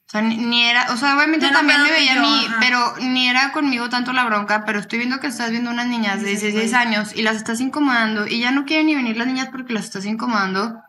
O 0.08 0.12
sea, 0.12 0.22
ni, 0.22 0.64
era, 0.64 0.94
o 0.94 0.98
sea, 0.98 1.16
obviamente 1.16 1.50
también 1.50 1.82
me 1.82 1.92
veía 1.92 2.14
a 2.14 2.22
mí, 2.22 2.48
pero 2.60 2.96
ni 3.02 3.28
era 3.28 3.52
conmigo 3.52 3.90
tanto 3.90 4.14
la 4.14 4.24
bronca, 4.24 4.64
pero 4.64 4.80
estoy 4.80 5.00
viendo 5.00 5.20
que 5.20 5.28
estás 5.28 5.50
viendo 5.50 5.72
unas 5.72 5.88
niñas 5.88 6.22
de 6.22 6.30
16 6.30 6.74
años 6.74 7.16
y 7.16 7.24
las 7.24 7.38
estás 7.38 7.60
incomodando 7.60 8.28
y 8.28 8.40
ya 8.40 8.52
no 8.52 8.66
quieren 8.66 8.86
ni 8.86 8.96
venir 8.96 9.18
las 9.18 9.28
niñas 9.28 9.50
porque 9.52 9.74
las 9.74 9.86
estás 9.86 10.06
incomodando. 10.06 10.80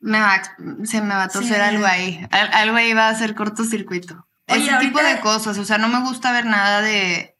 Me 0.00 0.20
va, 0.20 0.42
se 0.84 1.00
me 1.00 1.14
va 1.14 1.24
a 1.24 1.28
torcer 1.28 1.60
algo 1.60 1.86
ahí. 1.86 2.26
algo 2.30 2.76
ahí 2.76 2.92
va 2.92 3.08
a 3.08 3.10
hacer 3.10 3.34
cortocircuito. 3.34 4.26
Ese 4.46 4.76
tipo 4.78 5.02
de 5.02 5.20
cosas, 5.20 5.56
o 5.58 5.64
sea, 5.64 5.78
no 5.78 5.88
me 5.88 6.00
gusta 6.00 6.32
ver 6.32 6.44
nada 6.44 6.82
de 6.82 7.36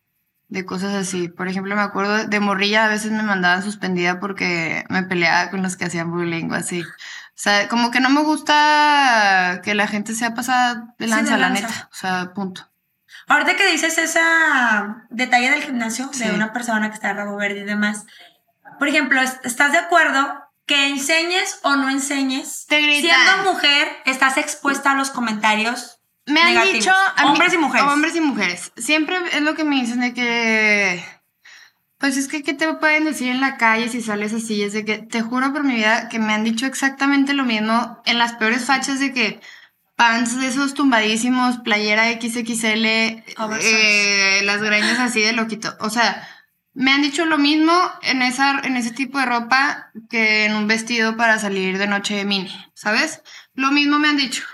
de 0.50 0.66
cosas 0.66 0.94
así. 0.94 1.28
Por 1.28 1.48
ejemplo, 1.48 1.74
me 1.74 1.80
acuerdo 1.80 2.26
de 2.26 2.40
morrilla, 2.40 2.84
a 2.84 2.88
veces 2.88 3.12
me 3.12 3.22
mandaban 3.22 3.62
suspendida 3.62 4.20
porque 4.20 4.84
me 4.88 5.04
peleaba 5.04 5.50
con 5.50 5.62
los 5.62 5.76
que 5.76 5.86
hacían 5.86 6.10
bullying 6.10 6.50
o 6.50 6.54
así. 6.54 6.82
O 7.40 7.42
sea, 7.42 7.68
como 7.68 7.90
que 7.90 8.00
no 8.00 8.10
me 8.10 8.22
gusta 8.22 9.62
que 9.64 9.74
la 9.74 9.86
gente 9.86 10.14
sea 10.14 10.34
pasada 10.34 10.94
de 10.98 11.06
lanza, 11.06 11.38
la 11.38 11.48
neta. 11.48 11.88
O 11.90 11.94
sea, 11.94 12.34
punto. 12.34 12.68
Ahorita 13.28 13.56
que 13.56 13.70
dices 13.72 13.96
esa 13.96 15.06
detalle 15.08 15.48
del 15.48 15.62
gimnasio 15.62 16.10
de 16.18 16.32
una 16.32 16.52
persona 16.52 16.90
que 16.90 16.96
está 16.96 17.14
rabo 17.14 17.36
verde 17.36 17.60
y 17.60 17.64
demás, 17.64 18.04
por 18.78 18.88
ejemplo, 18.88 19.22
¿estás 19.22 19.72
de 19.72 19.78
acuerdo 19.78 20.50
que 20.66 20.88
enseñes 20.88 21.60
o 21.62 21.76
no 21.76 21.88
enseñes? 21.88 22.66
Siendo 22.68 23.50
mujer, 23.50 23.88
estás 24.04 24.36
expuesta 24.36 24.90
a 24.90 24.94
los 24.94 25.08
comentarios 25.08 25.96
me 26.26 26.42
han 26.42 26.72
dicho. 26.72 26.92
hombres 27.24 27.54
y 27.54 27.58
mujeres. 27.58 27.88
Hombres 27.88 28.16
y 28.16 28.20
mujeres. 28.20 28.72
Siempre 28.76 29.16
es 29.32 29.40
lo 29.40 29.54
que 29.54 29.64
me 29.64 29.76
dicen 29.76 30.00
de 30.00 30.12
que. 30.12 31.02
Pues 32.00 32.16
es 32.16 32.28
que, 32.28 32.42
¿qué 32.42 32.54
te 32.54 32.72
pueden 32.72 33.04
decir 33.04 33.28
en 33.28 33.42
la 33.42 33.58
calle 33.58 33.90
si 33.90 34.00
sales 34.00 34.32
así? 34.32 34.62
Es 34.62 34.72
de 34.72 34.86
que, 34.86 34.98
te 34.98 35.20
juro 35.20 35.52
por 35.52 35.64
mi 35.64 35.74
vida, 35.74 36.08
que 36.08 36.18
me 36.18 36.32
han 36.32 36.44
dicho 36.44 36.64
exactamente 36.64 37.34
lo 37.34 37.44
mismo 37.44 38.00
en 38.06 38.16
las 38.16 38.32
peores 38.32 38.64
fachas 38.64 38.98
de 39.00 39.12
que 39.12 39.40
pants 39.96 40.40
de 40.40 40.46
esos 40.46 40.72
tumbadísimos, 40.72 41.58
playera 41.58 42.10
XXL, 42.10 42.86
eh, 42.86 44.40
las 44.44 44.62
greñas 44.62 44.98
así 44.98 45.20
de 45.20 45.34
loquito. 45.34 45.76
O 45.80 45.90
sea, 45.90 46.26
me 46.72 46.90
han 46.90 47.02
dicho 47.02 47.26
lo 47.26 47.36
mismo 47.36 47.74
en, 48.00 48.22
esa, 48.22 48.60
en 48.64 48.78
ese 48.78 48.92
tipo 48.92 49.18
de 49.18 49.26
ropa 49.26 49.90
que 50.08 50.46
en 50.46 50.54
un 50.54 50.66
vestido 50.66 51.18
para 51.18 51.38
salir 51.38 51.76
de 51.76 51.86
noche 51.86 52.14
de 52.14 52.24
mini, 52.24 52.50
¿sabes? 52.72 53.20
Lo 53.52 53.72
mismo 53.72 53.98
me 53.98 54.08
han 54.08 54.16
dicho. 54.16 54.44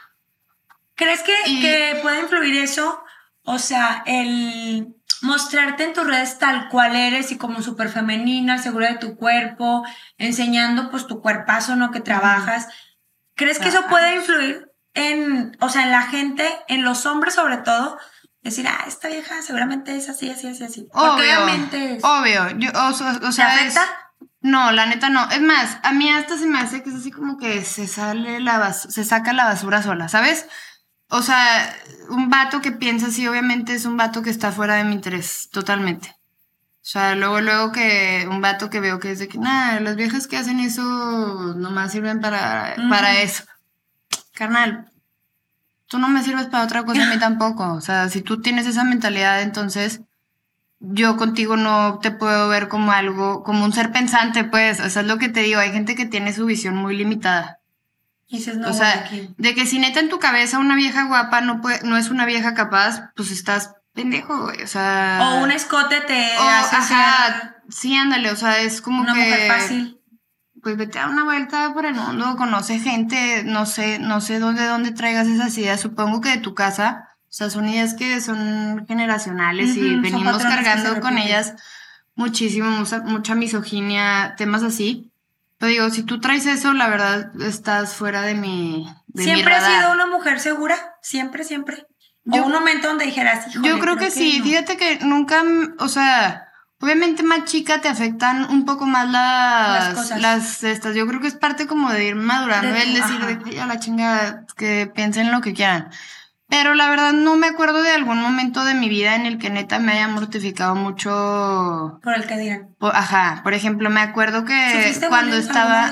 ¿Crees 0.97 1.23
que, 1.23 1.61
que 1.61 2.01
puede 2.03 2.23
influir 2.23 2.57
eso? 2.57 3.05
O 3.45 3.61
sea, 3.61 4.03
el 4.05 4.97
mostrarte 5.27 5.85
en 5.85 5.93
tus 5.93 6.07
redes 6.07 6.39
tal 6.39 6.69
cual 6.69 6.97
eres 6.97 7.31
y 7.33 7.37
como 7.37 7.61
súper 7.61 7.89
femenina, 7.89 8.59
segura 8.59 8.89
de 8.89 8.99
tu 8.99 9.17
cuerpo, 9.17 9.85
enseñando 10.17 10.91
pues 10.91 11.07
tu 11.07 11.21
cuerpazo, 11.21 11.77
¿no? 11.77 11.91
Que 11.91 12.01
trabajas. 12.01 12.69
¿Crees 13.35 13.59
que 13.59 13.69
eso 13.69 13.87
puede 13.89 14.15
influir 14.15 14.71
en, 14.95 15.57
o 15.61 15.69
sea, 15.69 15.83
en 15.83 15.93
la 15.93 16.03
gente, 16.03 16.49
en 16.69 16.85
los 16.85 17.05
hombres 17.05 17.35
sobre 17.35 17.59
todo? 17.59 17.99
Decir, 18.41 18.67
ah, 18.69 18.85
esta 18.87 19.09
vieja 19.09 19.43
seguramente 19.43 19.97
es 19.97 20.09
así, 20.09 20.31
así, 20.31 20.47
así, 20.47 20.65
así. 20.65 20.89
Porque 20.93 21.23
obviamente 21.23 21.99
Obvio. 22.03 22.49
Yo, 22.59 22.71
o, 22.73 23.33
sea, 23.33 23.49
afecta? 23.49 23.83
no, 24.41 24.71
la 24.71 24.87
neta 24.87 25.09
no. 25.09 25.29
Es 25.31 25.43
más, 25.43 25.79
a 25.83 25.93
mí 25.93 26.09
hasta 26.09 26.39
se 26.39 26.47
me 26.47 26.61
hace 26.61 26.83
que 26.83 26.91
es 26.91 26.97
así 26.97 27.11
como 27.11 27.37
que 27.37 27.65
se 27.65 27.89
sale 27.89 28.41
la 28.41 28.73
se 28.73 29.05
saca 29.05 29.33
la 29.33 29.45
basura 29.45 29.83
sola, 29.83 30.09
¿sabes? 30.09 30.47
O 31.09 31.23
sea, 31.23 31.75
un 32.09 32.31
vato 32.31 32.61
que 32.61 32.73
piensa 32.73 33.07
así, 33.07 33.27
obviamente 33.29 33.75
es 33.75 33.85
un 33.85 33.97
vato 33.97 34.23
que 34.23 34.31
está 34.31 34.51
fuera 34.51 34.75
de 34.75 34.85
mi 34.85 34.95
interés, 34.95 35.49
totalmente. 35.51 36.16
O 36.87 36.88
sea, 36.88 37.14
luego, 37.14 37.40
luego 37.40 37.73
que 37.73 38.27
un 38.31 38.40
vato 38.40 38.71
que 38.71 38.81
veo 38.81 38.99
que 38.99 39.12
es 39.12 39.19
de 39.19 39.29
que, 39.29 39.38
nada, 39.38 39.81
las 39.81 39.97
viejas 39.97 40.27
que 40.27 40.37
hacen 40.37 40.61
eso 40.61 40.83
nomás 41.57 41.92
sirven 41.92 42.21
para, 42.21 42.77
para 42.90 43.21
eso. 43.21 43.45
Carnal, 44.33 44.90
tú 45.88 45.99
no 45.99 46.09
me 46.09 46.23
sirves 46.23 46.47
para 46.47 46.64
otra 46.64 46.85
cosa 46.85 47.05
a 47.05 47.11
mí 47.11 47.19
tampoco. 47.21 47.73
O 47.73 47.81
sea, 47.81 48.09
si 48.09 48.21
tú 48.23 48.40
tienes 48.40 48.66
esa 48.66 48.85
mentalidad, 48.85 49.42
entonces 49.42 50.01
yo 50.81 51.16
contigo 51.16 51.57
no 51.57 52.01
te 52.01 52.11
puedo 52.11 52.49
ver 52.49 52.69
como 52.69 52.92
algo, 52.92 53.42
como 53.42 53.64
un 53.64 53.73
ser 53.73 53.92
pensante, 53.92 54.45
pues. 54.45 54.81
O 54.81 54.90
sea, 54.90 55.03
es 55.03 55.09
lo 55.09 55.19
que 55.19 55.29
te 55.29 55.40
digo, 55.40 55.61
hay 55.61 55.73
gente 55.73 55.95
que 55.95 56.07
tiene 56.07 56.33
su 56.33 56.47
visión 56.47 56.77
muy 56.77 56.97
limitada 56.97 57.61
o 58.67 58.73
sea, 58.73 59.09
de 59.37 59.55
que 59.55 59.67
si 59.67 59.79
neta 59.79 60.01
en 60.01 60.09
tu 60.09 60.19
cabeza 60.19 60.59
una 60.59 60.75
vieja 60.75 61.05
guapa 61.05 61.41
no, 61.41 61.61
puede, 61.61 61.83
no 61.85 61.97
es 61.97 62.11
una 62.11 62.27
vieja 62.27 62.55
capaz, 62.55 63.11
pues 63.15 63.31
estás 63.31 63.75
pendejo, 63.95 64.43
güey. 64.43 64.62
O 64.62 64.67
sea. 64.67 65.19
O 65.23 65.45
un 65.45 65.51
escote 65.51 66.01
te 66.03 66.33
hace 66.37 66.95
Sí, 67.69 67.97
ándale, 67.97 68.31
o 68.31 68.37
sea, 68.37 68.61
es 68.61 68.81
como 68.81 69.01
una 69.01 69.15
mujer 69.15 69.51
fácil. 69.51 70.01
Pues 70.62 70.77
vete 70.77 70.99
a 70.99 71.09
una 71.09 71.25
vuelta 71.25 71.73
por 71.75 71.87
el 71.87 71.95
mundo, 71.95 72.37
conoce 72.37 72.79
gente, 72.79 73.43
no 73.45 73.67
sé, 73.67 73.99
no 73.99 74.21
sé 74.21 74.39
dónde, 74.39 74.67
dónde 74.67 74.91
traigas 74.93 75.27
esas 75.27 75.57
ideas, 75.59 75.81
supongo 75.81 76.21
que 76.21 76.31
de 76.31 76.39
tu 76.39 76.55
casa. 76.55 77.09
O 77.23 77.33
sea, 77.37 77.51
son 77.51 77.69
ideas 77.69 77.95
que 77.95 78.21
son 78.21 78.87
generacionales 78.87 79.77
y 79.77 79.97
venimos 79.97 80.43
cargando 80.43 81.01
con 81.01 81.19
ellas 81.19 81.55
muchísimo, 82.15 82.71
mucha, 82.71 83.01
mucha 83.01 83.35
misoginia, 83.35 84.35
temas 84.37 84.62
así. 84.62 85.06
Pero 85.59 85.71
digo, 85.71 85.90
si 85.90 86.03
tú 86.03 86.21
traes 86.21 86.47
eso, 86.47 86.73
la 86.75 86.88
verdad 86.88 87.40
estás 87.40 87.95
fuera 87.95 88.23
de 88.23 88.35
mi. 88.35 88.87
¿Siempre 89.14 89.55
has 89.55 89.66
sido 89.66 89.92
una 89.92 90.07
mujer 90.07 90.40
segura? 90.40 90.77
¿Siempre, 91.01 91.45
siempre? 91.45 91.87
¿O 92.31 92.37
un 92.38 92.53
momento 92.53 92.88
donde 92.88 93.07
dijeras, 93.07 93.53
Yo 93.62 93.79
creo, 93.79 93.97
que, 93.97 94.11
sí. 94.11 94.40
Fíjate 94.42 94.77
que 94.77 94.99
nunca. 95.03 95.42
O 95.79 95.88
sea. 95.88 96.42
Obviamente 96.79 97.23
más 97.23 97.47
chica 97.47 97.81
te 97.81 97.88
afectan 97.88 98.51
un 98.51 98.66
poco 98.66 98.85
más 98.85 99.09
las, 99.09 99.85
las 99.87 99.95
cosas. 99.95 100.21
Las 100.21 100.62
estas. 100.62 100.95
Yo 100.95 101.07
creo 101.07 101.23
que 101.23 101.29
es 101.29 101.35
parte 101.35 101.66
como 101.66 101.90
de 101.90 102.05
ir 102.05 102.16
madurando, 102.16 102.77
el 102.77 102.92
decir 102.92 103.19
de 103.25 103.38
que 103.38 103.59
a 103.59 103.66
la 103.66 103.81
chinga 103.81 104.45
que 104.59 104.87
piensen 104.95 105.33
lo 105.33 105.40
que 105.40 105.55
quieran. 105.55 105.88
Pero 106.49 106.75
la 106.75 106.89
verdad 106.89 107.13
no 107.13 107.37
me 107.37 107.49
acuerdo 107.49 107.83
de 107.83 107.91
algún 107.93 108.21
momento 108.21 108.65
de 108.65 108.75
mi 108.75 108.89
vida 108.89 109.17
en 109.17 109.27
el 109.27 109.39
que 109.39 109.51
neta 109.51 109.79
me 109.79 109.93
haya 109.93 110.09
mortificado 110.09 110.77
mucho. 110.77 111.99
Por 112.03 112.15
el 112.15 112.27
que 112.27 112.37
digan. 112.37 112.77
ajá, 112.81 113.41
por 113.43 113.55
ejemplo, 113.55 113.91
me 113.91 114.01
acuerdo 114.01 114.45
que 114.45 114.95
cuando 115.09 115.37
estaba... 115.37 115.91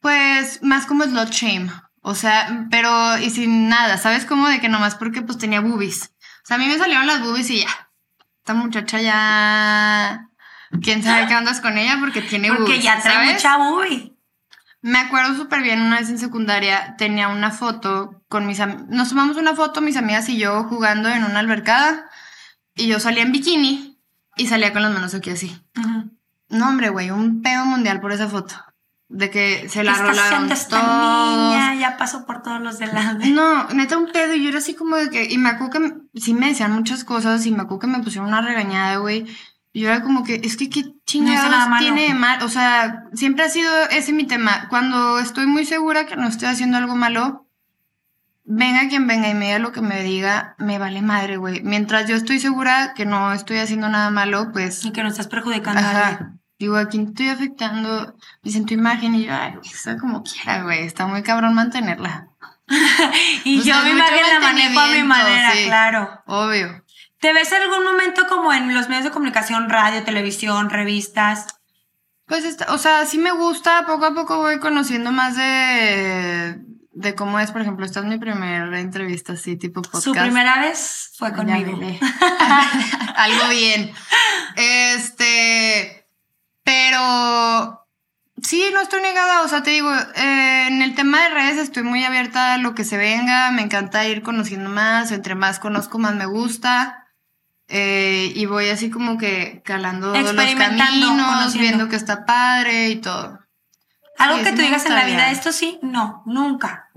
Pues 0.00 0.62
más 0.62 0.86
como 0.86 1.04
slot 1.04 1.30
shame. 1.30 1.70
O 2.00 2.14
sea, 2.14 2.66
pero 2.70 3.18
y 3.18 3.30
sin 3.30 3.68
nada, 3.68 3.98
¿sabes? 3.98 4.24
Como 4.24 4.48
de 4.48 4.60
que 4.60 4.70
nomás 4.70 4.94
porque 4.94 5.20
pues 5.20 5.36
tenía 5.36 5.60
boobies. 5.60 6.14
O 6.42 6.46
sea, 6.46 6.56
a 6.56 6.58
mí 6.58 6.66
me 6.66 6.78
salieron 6.78 7.06
las 7.06 7.20
boobies 7.20 7.50
y 7.50 7.60
ya. 7.60 7.90
Esta 8.38 8.54
muchacha 8.54 9.00
ya... 9.00 10.26
¿Quién 10.82 11.02
sabe 11.02 11.26
qué 11.26 11.34
andas 11.34 11.60
con 11.60 11.76
ella? 11.76 11.98
Porque 12.00 12.22
tiene 12.22 12.50
boobies. 12.50 12.66
Porque 12.66 12.80
ya 12.80 13.00
trae 13.00 13.32
mucha 13.32 13.56
boobie. 13.58 14.16
Me 14.82 14.98
acuerdo 14.98 15.34
súper 15.34 15.62
bien, 15.62 15.82
una 15.82 15.98
vez 15.98 16.08
en 16.08 16.18
secundaria 16.18 16.96
tenía 16.96 17.28
una 17.28 17.50
foto 17.50 18.22
con 18.28 18.46
mis 18.46 18.60
amigos. 18.60 18.84
Nos 18.88 19.10
tomamos 19.10 19.36
una 19.36 19.54
foto, 19.54 19.80
mis 19.80 19.96
amigas 19.96 20.28
y 20.28 20.38
yo, 20.38 20.64
jugando 20.64 21.08
en 21.10 21.24
una 21.24 21.40
albercada. 21.40 22.08
Y 22.74 22.86
yo 22.86 22.98
salía 22.98 23.22
en 23.22 23.32
bikini 23.32 23.98
y 24.36 24.46
salía 24.46 24.72
con 24.72 24.82
las 24.82 24.92
manos 24.92 25.14
aquí 25.14 25.30
así. 25.30 25.60
No, 26.48 26.68
hombre, 26.68 26.88
güey, 26.88 27.10
un 27.10 27.42
pedo 27.42 27.66
mundial 27.66 28.00
por 28.00 28.12
esa 28.12 28.28
foto. 28.28 28.54
De 29.08 29.28
que 29.28 29.68
se 29.68 29.82
la 29.82 29.94
rolaron 29.94 30.50
esta 30.52 30.78
niña? 30.78 31.74
Ya 31.74 31.96
pasó 31.96 32.24
por 32.24 32.42
todos 32.42 32.60
los 32.60 32.78
de 32.78 32.86
lado. 32.86 33.18
No, 33.26 33.68
neta 33.70 33.98
un 33.98 34.10
pedo. 34.12 34.34
Y 34.34 34.42
yo 34.44 34.48
era 34.50 34.58
así 34.58 34.74
como 34.74 34.96
de 34.96 35.10
que... 35.10 35.24
Y 35.24 35.36
me 35.36 35.48
acuerdo 35.48 35.80
que 35.80 36.20
sí 36.20 36.32
me 36.32 36.46
decían 36.46 36.72
muchas 36.72 37.04
cosas 37.04 37.44
y 37.44 37.50
me 37.50 37.62
acuerdo 37.62 37.80
que 37.80 37.86
me 37.88 37.98
pusieron 37.98 38.28
una 38.28 38.40
regañada, 38.40 38.96
güey. 38.98 39.26
Y 39.72 39.84
era 39.84 40.02
como 40.02 40.24
que, 40.24 40.40
es 40.42 40.56
que 40.56 40.68
qué 40.68 40.84
chingados 41.06 41.78
tiene 41.78 42.08
de 42.08 42.14
mal. 42.14 42.42
O 42.42 42.48
sea, 42.48 43.04
siempre 43.12 43.44
ha 43.44 43.48
sido 43.48 43.72
ese 43.90 44.12
mi 44.12 44.26
tema. 44.26 44.68
Cuando 44.68 45.18
estoy 45.18 45.46
muy 45.46 45.64
segura 45.64 46.06
que 46.06 46.16
no 46.16 46.26
estoy 46.26 46.48
haciendo 46.48 46.76
algo 46.76 46.96
malo, 46.96 47.46
venga 48.44 48.88
quien 48.88 49.06
venga 49.06 49.28
y 49.28 49.34
me 49.34 49.46
diga 49.46 49.58
lo 49.60 49.70
que 49.70 49.80
me 49.80 50.02
diga, 50.02 50.56
me 50.58 50.78
vale 50.78 51.02
madre, 51.02 51.36
güey. 51.36 51.62
Mientras 51.62 52.08
yo 52.08 52.16
estoy 52.16 52.40
segura 52.40 52.94
que 52.94 53.06
no 53.06 53.32
estoy 53.32 53.58
haciendo 53.58 53.88
nada 53.88 54.10
malo, 54.10 54.50
pues. 54.52 54.84
Y 54.84 54.90
que 54.90 55.02
no 55.02 55.08
estás 55.08 55.28
perjudicando 55.28 55.80
a 55.80 56.32
Digo, 56.58 56.76
¿a 56.76 56.88
quién 56.88 57.06
estoy 57.08 57.28
afectando? 57.28 58.14
Dicen 58.42 58.66
tu 58.66 58.74
imagen 58.74 59.14
y 59.14 59.24
yo, 59.24 59.32
ay, 59.32 59.54
está 59.64 59.96
como 59.96 60.22
quiera, 60.22 60.62
güey. 60.62 60.80
Está 60.84 61.06
muy 61.06 61.22
cabrón 61.22 61.54
mantenerla. 61.54 62.28
y 63.44 63.62
yo 63.62 63.74
mi 63.82 63.90
imagen 63.90 64.20
la 64.28 64.40
manejo 64.40 64.78
a 64.78 64.86
mi 64.88 65.02
manera, 65.02 65.52
claro. 65.64 66.22
Obvio. 66.26 66.79
¿Te 67.20 67.34
ves 67.34 67.52
en 67.52 67.62
algún 67.62 67.84
momento 67.84 68.26
como 68.28 68.52
en 68.52 68.74
los 68.74 68.88
medios 68.88 69.04
de 69.04 69.10
comunicación, 69.10 69.68
radio, 69.68 70.02
televisión, 70.04 70.70
revistas? 70.70 71.46
Pues, 72.26 72.56
o 72.68 72.78
sea, 72.78 73.04
sí 73.04 73.18
me 73.18 73.32
gusta, 73.32 73.84
poco 73.86 74.06
a 74.06 74.14
poco 74.14 74.38
voy 74.38 74.58
conociendo 74.58 75.12
más 75.12 75.36
de, 75.36 76.58
de 76.92 77.14
cómo 77.14 77.38
es, 77.38 77.50
por 77.50 77.60
ejemplo, 77.60 77.84
esta 77.84 78.00
es 78.00 78.06
mi 78.06 78.18
primera 78.18 78.80
entrevista 78.80 79.34
así, 79.34 79.56
tipo 79.56 79.82
podcast. 79.82 80.04
Su 80.04 80.12
primera 80.12 80.60
vez 80.60 81.12
fue 81.18 81.32
conmigo. 81.34 81.72
Algo 83.16 83.48
bien. 83.50 83.92
Este, 84.56 86.08
pero 86.62 87.86
sí, 88.42 88.64
no 88.72 88.80
estoy 88.80 89.02
negada, 89.02 89.42
o 89.42 89.48
sea, 89.48 89.62
te 89.62 89.72
digo, 89.72 89.92
eh, 89.92 90.68
en 90.68 90.80
el 90.80 90.94
tema 90.94 91.24
de 91.24 91.30
redes 91.30 91.58
estoy 91.58 91.82
muy 91.82 92.02
abierta 92.02 92.54
a 92.54 92.58
lo 92.58 92.74
que 92.74 92.84
se 92.84 92.96
venga, 92.96 93.50
me 93.50 93.60
encanta 93.60 94.06
ir 94.06 94.22
conociendo 94.22 94.70
más, 94.70 95.12
entre 95.12 95.34
más 95.34 95.58
conozco, 95.58 95.98
más 95.98 96.14
me 96.14 96.24
gusta. 96.24 97.08
Eh, 97.72 98.32
y 98.34 98.46
voy 98.46 98.68
así 98.68 98.90
como 98.90 99.16
que 99.16 99.62
calando 99.64 100.12
los 100.12 100.34
caminos, 100.34 101.54
viendo 101.54 101.88
que 101.88 101.96
está 101.96 102.26
padre 102.26 102.90
y 102.90 102.96
todo. 102.96 103.38
Algo 104.18 104.42
que 104.42 104.52
tú 104.52 104.60
digas 104.60 104.84
en 104.86 104.94
la 104.94 105.06
vida, 105.06 105.30
esto 105.30 105.52
sí, 105.52 105.78
no, 105.82 106.22
nunca. 106.26 106.90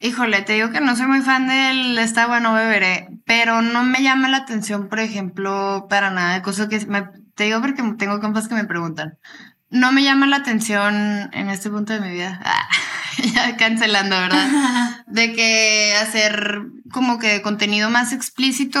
Híjole, 0.00 0.42
te 0.42 0.54
digo 0.54 0.70
que 0.70 0.80
no 0.80 0.96
soy 0.96 1.06
muy 1.06 1.20
fan 1.20 1.46
del 1.46 1.98
esta 1.98 2.26
bueno 2.26 2.54
beberé, 2.54 3.08
pero 3.26 3.62
no 3.62 3.84
me 3.84 4.02
llama 4.02 4.28
la 4.28 4.38
atención, 4.38 4.88
por 4.88 5.00
ejemplo, 5.00 5.86
para 5.90 6.10
nada 6.10 6.34
de 6.34 6.42
cosas 6.42 6.68
que 6.68 6.84
me, 6.86 7.08
te 7.34 7.44
digo 7.44 7.60
porque 7.60 7.82
tengo 7.98 8.20
compas 8.20 8.48
que 8.48 8.54
me 8.54 8.64
preguntan. 8.64 9.18
No 9.70 9.92
me 9.92 10.02
llama 10.02 10.26
la 10.26 10.36
atención 10.36 11.30
en 11.32 11.50
este 11.50 11.68
punto 11.68 11.92
de 11.92 12.00
mi 12.00 12.10
vida. 12.10 12.40
ya 13.34 13.56
cancelando, 13.56 14.16
¿verdad? 14.16 15.04
De 15.06 15.32
que 15.32 15.94
hacer 16.00 16.62
como 16.92 17.18
que 17.18 17.42
contenido 17.42 17.90
más 17.90 18.12
explícito, 18.12 18.80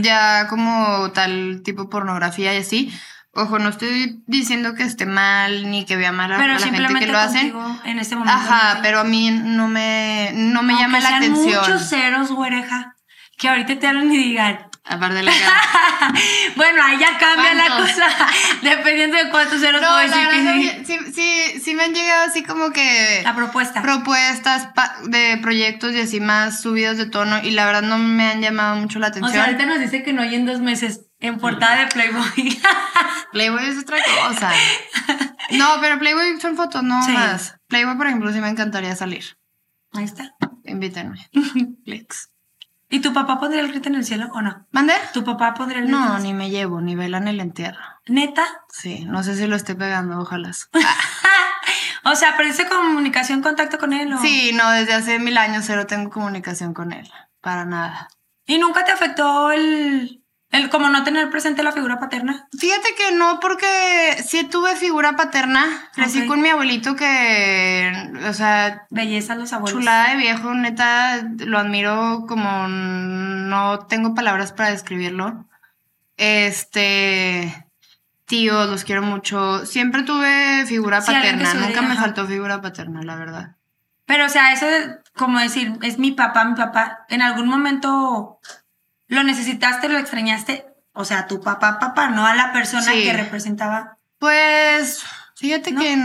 ya 0.00 0.46
como 0.48 1.10
tal 1.12 1.62
tipo 1.64 1.88
pornografía 1.88 2.54
y 2.54 2.58
así. 2.58 2.92
Ojo, 3.36 3.58
no 3.58 3.68
estoy 3.68 4.22
diciendo 4.26 4.74
que 4.74 4.84
esté 4.84 5.06
mal 5.06 5.68
ni 5.68 5.84
que 5.84 5.96
vea 5.96 6.12
mal 6.12 6.32
a, 6.32 6.38
la 6.38 6.58
gente 6.58 6.94
que 7.00 7.06
lo 7.06 7.18
hacen. 7.18 7.52
En 7.84 7.98
este 7.98 8.14
momento. 8.14 8.36
Ajá, 8.36 8.78
pero 8.80 9.00
a 9.00 9.04
mí 9.04 9.30
no 9.30 9.66
me, 9.66 10.30
no 10.34 10.62
me 10.62 10.74
llama 10.74 11.00
la 11.00 11.16
atención. 11.16 11.60
muchos 11.60 11.88
ceros, 11.88 12.30
güereja, 12.30 12.94
que 13.36 13.48
ahorita 13.48 13.78
te 13.78 13.86
hablan 13.88 14.12
y 14.12 14.18
digan, 14.18 14.58
Aparte 14.86 15.16
de 15.16 15.22
la 15.22 15.32
Bueno, 16.56 16.82
ahí 16.84 16.98
ya 16.98 17.16
cambia 17.18 17.54
la 17.54 17.76
cosa. 17.76 18.06
Dependiendo 18.62 19.16
de 19.16 19.30
cuántos 19.30 19.60
ceros 19.60 19.80
no, 19.80 19.96
decir. 19.96 20.84
Sí, 20.84 20.98
sí, 21.12 21.60
sí, 21.60 21.74
me 21.74 21.84
han 21.84 21.94
llegado 21.94 22.24
así 22.24 22.42
como 22.42 22.70
que. 22.70 23.22
La 23.24 23.34
propuesta. 23.34 23.80
Propuestas 23.80 24.68
de 25.04 25.38
proyectos 25.40 25.92
y 25.92 26.00
así 26.00 26.20
más 26.20 26.60
subidos 26.60 26.98
de 26.98 27.06
tono. 27.06 27.42
Y 27.42 27.52
la 27.52 27.64
verdad 27.64 27.82
no 27.82 27.98
me 27.98 28.26
han 28.30 28.42
llamado 28.42 28.76
mucho 28.76 28.98
la 28.98 29.06
atención. 29.06 29.30
O 29.30 29.32
sea, 29.32 29.44
ahorita 29.46 29.64
nos 29.64 29.80
dice 29.80 30.02
que 30.02 30.12
no 30.12 30.20
hay 30.20 30.34
en 30.34 30.44
dos 30.44 30.60
meses. 30.60 31.06
En 31.18 31.38
portada 31.38 31.76
de 31.76 31.86
Playboy. 31.86 32.60
Playboy 33.32 33.66
es 33.66 33.78
otra 33.78 33.96
cosa. 34.28 34.52
No, 35.52 35.78
pero 35.80 35.98
Playboy 35.98 36.38
son 36.40 36.56
fotos, 36.56 36.82
no 36.82 36.96
más. 37.08 37.56
Playboy, 37.68 37.96
por 37.96 38.06
ejemplo, 38.06 38.30
sí 38.32 38.40
me 38.40 38.48
encantaría 38.48 38.94
salir. 38.94 39.38
Ahí 39.92 40.04
está. 40.04 40.34
Invítenme. 40.64 41.30
Plex. 41.84 42.33
¿Y 42.94 43.00
tu 43.00 43.12
papá 43.12 43.40
pondría 43.40 43.60
el 43.60 43.72
grito 43.72 43.88
en 43.88 43.96
el 43.96 44.04
cielo 44.04 44.28
o 44.32 44.40
no? 44.40 44.68
¿Mande? 44.70 44.94
¿Tu 45.12 45.24
papá 45.24 45.52
pondría 45.54 45.80
el 45.80 45.86
grito? 45.86 45.98
No, 45.98 46.16
ni 46.20 46.32
me 46.32 46.48
llevo, 46.48 46.80
ni 46.80 46.94
velan 46.94 47.26
el 47.26 47.40
entierro. 47.40 47.82
¿Neta? 48.06 48.44
Sí, 48.68 49.04
no 49.04 49.24
sé 49.24 49.34
si 49.34 49.48
lo 49.48 49.56
esté 49.56 49.74
pegando, 49.74 50.20
ojalá. 50.20 50.52
o 52.04 52.14
sea, 52.14 52.36
¿pero 52.36 52.54
comunicación, 52.68 53.42
contacto 53.42 53.78
con 53.78 53.94
él? 53.94 54.12
¿o? 54.12 54.18
Sí, 54.18 54.52
no, 54.54 54.70
desde 54.70 54.92
hace 54.92 55.18
mil 55.18 55.36
años 55.38 55.64
cero 55.66 55.88
tengo 55.88 56.08
comunicación 56.08 56.72
con 56.72 56.92
él. 56.92 57.10
Para 57.40 57.64
nada. 57.64 58.10
¿Y 58.46 58.58
nunca 58.58 58.84
te 58.84 58.92
afectó 58.92 59.50
el, 59.50 60.23
el 60.54 60.70
como 60.70 60.88
no 60.88 61.02
tener 61.02 61.30
presente 61.30 61.64
la 61.64 61.72
figura 61.72 61.98
paterna. 61.98 62.46
Fíjate 62.56 62.94
que 62.96 63.16
no, 63.16 63.40
porque 63.40 63.66
sí 64.24 64.44
tuve 64.44 64.76
figura 64.76 65.16
paterna. 65.16 65.66
Crecí 65.94 66.26
con 66.28 66.40
mi 66.40 66.48
abuelito 66.48 66.94
que, 66.94 67.92
o 68.28 68.32
sea... 68.32 68.86
Belleza 68.88 69.34
los 69.34 69.52
abuelos. 69.52 69.80
Chulada 69.80 70.10
de 70.10 70.16
viejo, 70.16 70.54
neta, 70.54 71.22
lo 71.38 71.58
admiro 71.58 72.24
como 72.28 72.68
no 72.68 73.80
tengo 73.80 74.14
palabras 74.14 74.52
para 74.52 74.70
describirlo. 74.70 75.44
Este... 76.16 77.66
Tío, 78.26 78.64
los 78.66 78.84
quiero 78.84 79.02
mucho. 79.02 79.66
Siempre 79.66 80.04
tuve 80.04 80.64
figura 80.66 81.00
paterna, 81.00 81.52
nunca 81.54 81.82
me 81.82 81.96
faltó 81.96 82.26
figura 82.26 82.62
paterna, 82.62 83.02
la 83.02 83.16
verdad. 83.16 83.56
Pero, 84.06 84.26
o 84.26 84.28
sea, 84.28 84.52
eso 84.52 84.66
de, 84.66 84.98
como 85.16 85.40
decir, 85.40 85.72
es 85.82 85.98
mi 85.98 86.12
papá, 86.12 86.44
mi 86.44 86.54
papá, 86.54 87.06
en 87.08 87.22
algún 87.22 87.48
momento 87.48 88.38
¿Lo 89.06 89.22
necesitaste, 89.22 89.88
lo 89.88 89.98
extrañaste? 89.98 90.66
O 90.92 91.04
sea, 91.04 91.26
tu 91.26 91.40
papá, 91.40 91.78
papá, 91.78 92.08
no 92.08 92.26
a 92.26 92.34
la 92.34 92.52
persona 92.52 92.92
que 92.92 93.12
representaba. 93.12 93.98
Pues, 94.18 95.04
fíjate 95.34 95.74
que, 95.74 95.98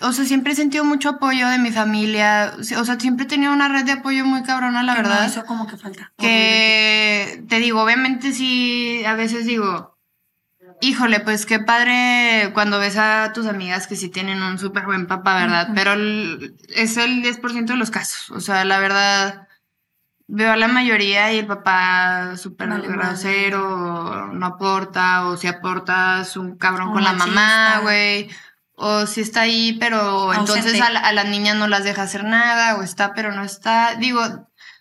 o 0.00 0.12
sea, 0.12 0.24
siempre 0.24 0.52
he 0.52 0.56
sentido 0.56 0.84
mucho 0.84 1.10
apoyo 1.10 1.48
de 1.48 1.58
mi 1.58 1.72
familia. 1.72 2.54
O 2.56 2.84
sea, 2.84 2.98
siempre 3.00 3.24
he 3.24 3.28
tenido 3.28 3.52
una 3.52 3.68
red 3.68 3.84
de 3.84 3.92
apoyo 3.92 4.24
muy 4.24 4.42
cabrona, 4.42 4.82
la 4.82 4.94
verdad. 4.94 5.26
eso 5.26 5.44
como 5.44 5.66
que 5.66 5.76
falta. 5.76 6.12
Que, 6.18 7.44
te 7.48 7.58
digo, 7.58 7.82
obviamente 7.82 8.32
sí, 8.32 9.02
a 9.04 9.14
veces 9.14 9.44
digo, 9.44 9.98
híjole, 10.80 11.20
pues 11.20 11.44
qué 11.44 11.58
padre 11.58 12.52
cuando 12.54 12.78
ves 12.78 12.96
a 12.96 13.32
tus 13.32 13.46
amigas 13.46 13.86
que 13.86 13.96
sí 13.96 14.08
tienen 14.08 14.42
un 14.42 14.58
súper 14.58 14.84
buen 14.84 15.06
papá, 15.06 15.34
¿verdad? 15.34 15.70
Pero 15.74 15.94
es 15.94 16.96
el 16.96 17.22
10% 17.22 17.66
de 17.66 17.76
los 17.76 17.90
casos. 17.90 18.30
O 18.30 18.40
sea, 18.40 18.64
la 18.64 18.78
verdad 18.78 19.45
veo 20.28 20.52
a 20.52 20.56
la 20.56 20.68
mayoría 20.68 21.32
y 21.32 21.38
el 21.38 21.46
papá 21.46 22.36
súper 22.36 22.68
grosero, 22.82 24.28
no 24.32 24.46
aporta, 24.46 25.26
o 25.26 25.36
si 25.36 25.46
aporta 25.46 26.20
es 26.22 26.36
un 26.36 26.56
cabrón 26.56 26.92
con 26.92 27.04
la 27.04 27.12
mamá, 27.12 27.80
güey. 27.82 28.28
O 28.78 29.06
si 29.06 29.22
está 29.22 29.42
ahí, 29.42 29.76
pero 29.80 30.34
entonces 30.34 30.80
a, 30.80 30.86
a, 30.86 31.12
las 31.12 31.26
niñas 31.26 31.56
no 31.56 31.66
las 31.66 31.84
deja 31.84 32.02
hacer 32.02 32.24
nada, 32.24 32.76
o 32.76 32.82
está, 32.82 33.14
pero 33.14 33.32
no 33.32 33.42
está. 33.42 33.94
Digo, 33.94 34.20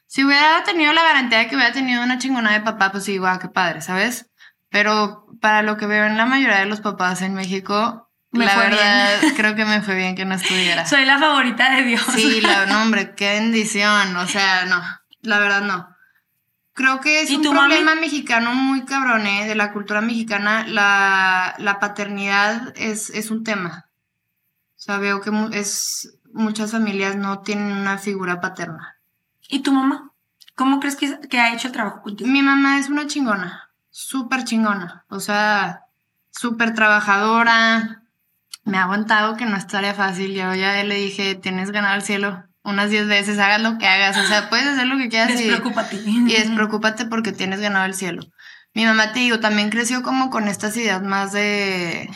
si 0.06 0.24
hubiera 0.26 0.64
tenido 0.64 0.92
la 0.94 1.04
garantía 1.04 1.40
de 1.40 1.48
que 1.48 1.56
hubiera 1.56 1.72
tenido 1.74 2.04
una 2.04 2.18
chingona 2.18 2.52
de 2.52 2.62
papá, 2.62 2.92
pues 2.92 3.08
igual, 3.08 3.36
ah, 3.36 3.40
qué 3.40 3.48
padre, 3.48 3.82
¿sabes? 3.82 4.30
Pero 4.70 5.28
para 5.40 5.62
lo 5.62 5.78
que 5.78 5.86
veo 5.86 6.06
en 6.06 6.18
la 6.18 6.26
mayoría 6.26 6.60
de 6.60 6.66
los 6.66 6.82
papás 6.82 7.22
en 7.22 7.34
México, 7.34 8.06
la 8.32 8.58
verdad, 8.58 9.20
creo 9.36 9.56
que 9.56 9.66
me 9.66 9.82
fue 9.82 9.96
bien 9.96 10.16
que 10.16 10.26
no 10.26 10.36
estuviera. 10.36 10.86
Soy 10.86 11.06
la 11.06 11.18
favorita 11.18 11.72
de 11.76 11.84
Dios. 11.84 12.02
Sí, 12.14 12.42
la, 12.42 12.66
no, 12.66 12.82
hombre, 12.82 13.14
qué 13.16 13.34
bendición. 13.40 14.16
O 14.18 14.28
sea, 14.28 14.66
no. 14.66 14.82
La 15.26 15.40
verdad 15.40 15.62
no. 15.62 15.96
Creo 16.76 17.00
que 17.00 17.22
es 17.22 17.32
un 17.32 17.42
problema 17.42 17.96
mexicano 17.96 18.54
muy 18.54 18.84
cabrón, 18.84 19.26
¿eh? 19.28 19.48
De 19.48 19.56
la 19.56 19.72
cultura 19.72 20.02
mexicana, 20.02 20.68
la, 20.68 21.56
la 21.58 21.80
paternidad 21.80 22.74
es, 22.76 23.10
es, 23.12 23.32
un 23.32 23.46
tema. 23.46 23.88
O 24.72 24.80
sea, 24.80 24.98
veo 24.98 25.22
que 25.22 25.32
es, 25.54 26.20
muchas 26.34 26.74
familias 26.74 27.16
no 27.16 27.40
tienen 27.40 27.72
una 27.72 27.98
figura 27.98 28.42
paterna. 28.42 28.98
¿Y 29.48 29.62
tu 29.62 29.72
mamá? 29.72 30.12
¿Cómo 30.56 30.82
crees 30.82 30.98
que, 30.98 31.18
que 31.30 31.40
ha 31.40 31.54
hecho 31.54 31.68
el 31.68 31.74
trabajo 31.74 32.02
contigo? 32.02 32.30
Mi 32.30 32.42
mamá 32.42 32.78
es 32.78 32.90
una 32.90 33.08
chingona, 33.08 33.72
súper 33.90 34.44
chingona. 34.44 35.06
O 35.08 35.22
sea, 35.22 35.86
súper 36.32 36.74
trabajadora. 36.74 38.04
Me 38.66 38.78
ha 38.78 38.84
aguantado 38.84 39.38
que 39.38 39.46
no 39.46 39.56
es 39.56 39.66
tarea 39.68 39.94
fácil. 39.94 40.34
Yo 40.34 40.54
ya 40.56 40.84
le 40.84 40.96
dije, 40.96 41.36
tienes 41.36 41.72
ganado 41.72 41.96
el 41.96 42.02
cielo 42.02 42.45
unas 42.66 42.90
10 42.90 43.08
veces, 43.08 43.40
hagas 43.40 43.62
lo 43.62 43.78
que 43.78 43.88
hagas, 43.88 44.18
o 44.18 44.28
sea, 44.28 44.50
puedes 44.50 44.68
hacer 44.68 44.88
lo 44.88 44.98
que 44.98 45.10
quieras. 45.10 45.30
Despreocúpate. 45.30 45.96
Y, 46.06 46.32
y 46.32 46.36
despreocúpate 46.36 47.06
porque 47.06 47.32
tienes 47.32 47.62
ganado 47.62 47.86
el 47.86 47.94
cielo. 47.94 48.24
Mi 48.74 48.86
mamá, 48.86 49.14
te 49.14 49.20
digo, 49.20 49.40
también 49.40 49.70
creció 49.70 50.04
como 50.04 50.30
con 50.30 50.48
estas 50.50 50.76
ideas 50.76 51.02
más 51.02 51.32
de, 51.32 52.10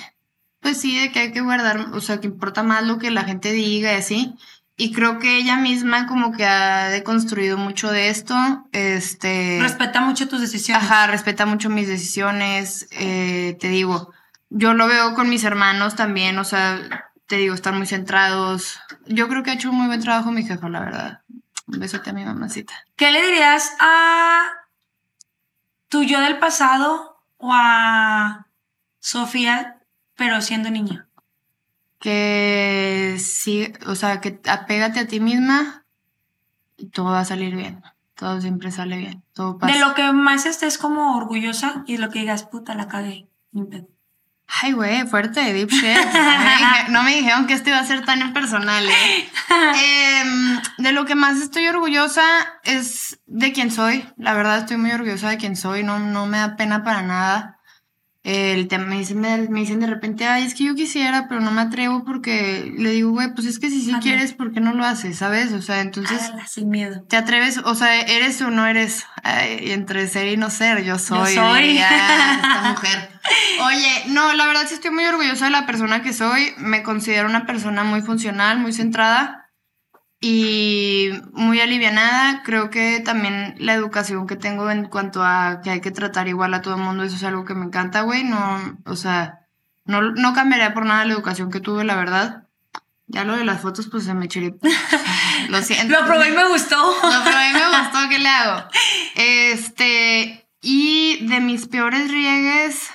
pues 0.61 0.79
sí, 0.81 0.99
de 0.99 1.11
que 1.11 1.19
hay 1.19 1.31
que 1.31 1.41
guardar, 1.41 1.79
o 1.93 2.01
sea, 2.01 2.19
que 2.19 2.27
importa 2.27 2.63
más 2.63 2.83
lo 2.85 2.97
que 2.97 3.11
la 3.11 3.23
gente 3.23 3.51
diga 3.51 3.93
y 3.93 3.95
así. 3.95 4.35
Y 4.75 4.93
creo 4.93 5.19
que 5.19 5.37
ella 5.37 5.57
misma 5.57 6.07
como 6.07 6.31
que 6.31 6.45
ha 6.45 6.89
deconstruido 6.89 7.57
mucho 7.57 7.91
de 7.91 8.09
esto. 8.09 8.35
Este. 8.71 9.59
Respeta 9.61 9.99
mucho 10.01 10.29
tus 10.29 10.39
decisiones. 10.39 10.83
Ajá, 10.83 11.07
respeta 11.07 11.45
mucho 11.45 11.69
mis 11.69 11.87
decisiones. 11.87 12.87
Eh, 12.91 13.57
te 13.59 13.67
digo, 13.67 14.13
yo 14.49 14.73
lo 14.73 14.87
veo 14.87 15.15
con 15.15 15.29
mis 15.29 15.43
hermanos 15.43 15.95
también, 15.95 16.37
o 16.39 16.45
sea, 16.45 17.08
te 17.29 17.37
digo, 17.37 17.53
están 17.53 17.77
muy 17.77 17.85
centrados. 17.85 18.79
Yo 19.05 19.29
creo 19.29 19.43
que 19.43 19.51
ha 19.51 19.53
hecho 19.53 19.69
un 19.69 19.77
muy 19.77 19.87
buen 19.87 20.01
trabajo 20.01 20.31
mi 20.31 20.43
jefa, 20.43 20.67
la 20.67 20.79
verdad. 20.79 21.21
Un 21.67 21.79
besote 21.79 22.09
a 22.09 22.13
mi 22.13 22.25
mamacita. 22.25 22.73
¿Qué 22.95 23.11
le 23.11 23.21
dirías 23.21 23.71
a 23.79 24.47
tu 25.89 26.01
yo 26.01 26.19
del 26.21 26.39
pasado 26.39 27.21
o 27.37 27.51
a 27.53 28.47
Sofía, 28.99 29.77
pero 30.15 30.41
siendo 30.41 30.71
niña? 30.71 31.07
Que 31.99 33.17
sí, 33.19 33.73
o 33.85 33.93
sea, 33.93 34.21
que 34.21 34.41
apégate 34.49 35.01
a 35.01 35.07
ti 35.07 35.19
misma 35.19 35.85
y 36.77 36.87
todo 36.87 37.11
va 37.11 37.19
a 37.19 37.25
salir 37.25 37.55
bien. 37.55 37.83
Todo 38.15 38.41
siempre 38.41 38.71
sale 38.71 38.97
bien. 38.97 39.23
Todo 39.33 39.59
pasa. 39.59 39.71
De 39.71 39.79
lo 39.79 39.93
que 39.93 40.11
más 40.13 40.47
estés 40.47 40.79
como 40.79 41.15
orgullosa 41.15 41.83
y 41.85 41.97
lo 41.97 42.09
que 42.09 42.19
digas, 42.19 42.43
puta, 42.43 42.73
la 42.73 42.87
cagué. 42.87 43.27
Ay, 44.61 44.71
güey, 44.73 45.07
fuerte, 45.07 45.53
deep 45.53 45.69
shit. 45.69 45.97
no 46.89 47.03
me 47.03 47.15
dijeron 47.15 47.45
que 47.45 47.53
esto 47.53 47.69
iba 47.69 47.79
a 47.79 47.85
ser 47.85 48.03
tan 48.03 48.21
impersonal, 48.21 48.85
¿eh? 48.87 49.29
Em, 50.21 50.59
de 50.77 50.91
lo 50.91 51.05
que 51.05 51.15
más 51.15 51.37
estoy 51.37 51.67
orgullosa 51.67 52.23
es 52.63 53.19
de 53.27 53.53
quién 53.53 53.71
soy. 53.71 54.07
La 54.17 54.33
verdad, 54.33 54.57
estoy 54.57 54.77
muy 54.77 54.91
orgullosa 54.91 55.29
de 55.29 55.37
quién 55.37 55.55
soy. 55.55 55.83
No, 55.83 55.99
no 55.99 56.25
me 56.25 56.39
da 56.39 56.55
pena 56.55 56.83
para 56.83 57.01
nada 57.03 57.58
el 58.29 58.67
tema, 58.67 58.85
me 58.85 58.99
dicen, 58.99 59.19
me, 59.19 59.59
dicen 59.59 59.79
de 59.79 59.87
repente, 59.87 60.27
ay, 60.27 60.43
es 60.43 60.53
que 60.53 60.65
yo 60.65 60.75
quisiera, 60.75 61.27
pero 61.27 61.41
no 61.41 61.49
me 61.49 61.61
atrevo 61.61 62.03
porque 62.05 62.71
le 62.77 62.91
digo, 62.91 63.09
güey, 63.09 63.33
pues 63.33 63.47
es 63.47 63.57
que 63.57 63.71
si 63.71 63.81
sí 63.81 63.91
quieres, 64.01 64.33
¿por 64.33 64.53
qué 64.53 64.59
no 64.59 64.73
lo 64.73 64.85
haces? 64.85 65.17
¿Sabes? 65.17 65.51
O 65.51 65.63
sea, 65.63 65.81
entonces... 65.81 66.31
sin 66.47 66.69
miedo. 66.69 67.01
Te 67.07 67.17
atreves, 67.17 67.57
o 67.57 67.73
sea, 67.73 67.99
eres 68.01 68.39
o 68.43 68.51
no 68.51 68.67
eres, 68.67 69.05
entre 69.23 70.07
ser 70.07 70.27
y 70.27 70.37
no 70.37 70.51
ser, 70.51 70.83
yo 70.83 70.99
soy. 70.99 71.33
Yo 71.33 71.41
soy. 71.41 71.77
esta 71.79 72.61
mujer. 72.69 73.09
Oye, 73.65 74.03
no, 74.09 74.33
la 74.33 74.45
verdad 74.45 74.65
sí 74.67 74.75
estoy 74.75 74.91
muy 74.91 75.05
orgullosa 75.05 75.45
de 75.45 75.51
la 75.51 75.65
persona 75.65 76.03
que 76.03 76.13
soy. 76.13 76.53
Me 76.57 76.83
considero 76.83 77.27
una 77.27 77.47
persona 77.47 77.83
muy 77.83 78.01
funcional, 78.01 78.59
muy 78.59 78.73
centrada 78.73 79.38
y 80.21 81.09
muy 81.31 81.59
alivianada. 81.61 82.43
Creo 82.43 82.69
que 82.69 82.99
también 82.99 83.55
la 83.57 83.73
educación 83.73 84.27
que 84.27 84.35
tengo 84.35 84.69
en 84.69 84.85
cuanto 84.85 85.23
a 85.23 85.61
que 85.63 85.69
hay 85.69 85.81
que 85.81 85.91
tratar 85.91 86.27
igual 86.27 86.53
a 86.53 86.61
todo 86.61 86.75
el 86.75 86.81
mundo, 86.81 87.03
eso 87.03 87.15
es 87.15 87.23
algo 87.23 87.45
que 87.45 87.53
me 87.53 87.65
encanta, 87.65 88.01
güey. 88.01 88.23
No, 88.23 88.77
o 88.85 88.95
sea, 88.95 89.47
no, 89.85 90.01
no 90.01 90.33
cambiaría 90.33 90.73
por 90.73 90.85
nada 90.85 91.05
la 91.05 91.13
educación 91.13 91.51
que 91.51 91.61
tuve, 91.61 91.83
la 91.83 91.95
verdad. 91.95 92.43
Ya 93.07 93.23
lo 93.23 93.35
de 93.35 93.43
las 93.43 93.61
fotos, 93.61 93.87
pues 93.89 94.03
se 94.03 94.13
me 94.13 94.27
chiré. 94.27 94.55
Lo 95.49 95.63
siento. 95.63 95.99
Lo 95.99 96.05
probé 96.05 96.29
y 96.29 96.31
me 96.31 96.47
gustó. 96.47 96.75
Lo 96.75 97.23
probé 97.23 97.49
y 97.49 97.53
me 97.53 97.67
gustó, 97.67 98.07
¿qué 98.07 98.19
le 98.19 98.29
hago? 98.29 98.69
Este, 99.15 100.47
y 100.61 101.25
de 101.25 101.39
mis 101.39 101.65
peores 101.65 102.11
riegues, 102.11 102.91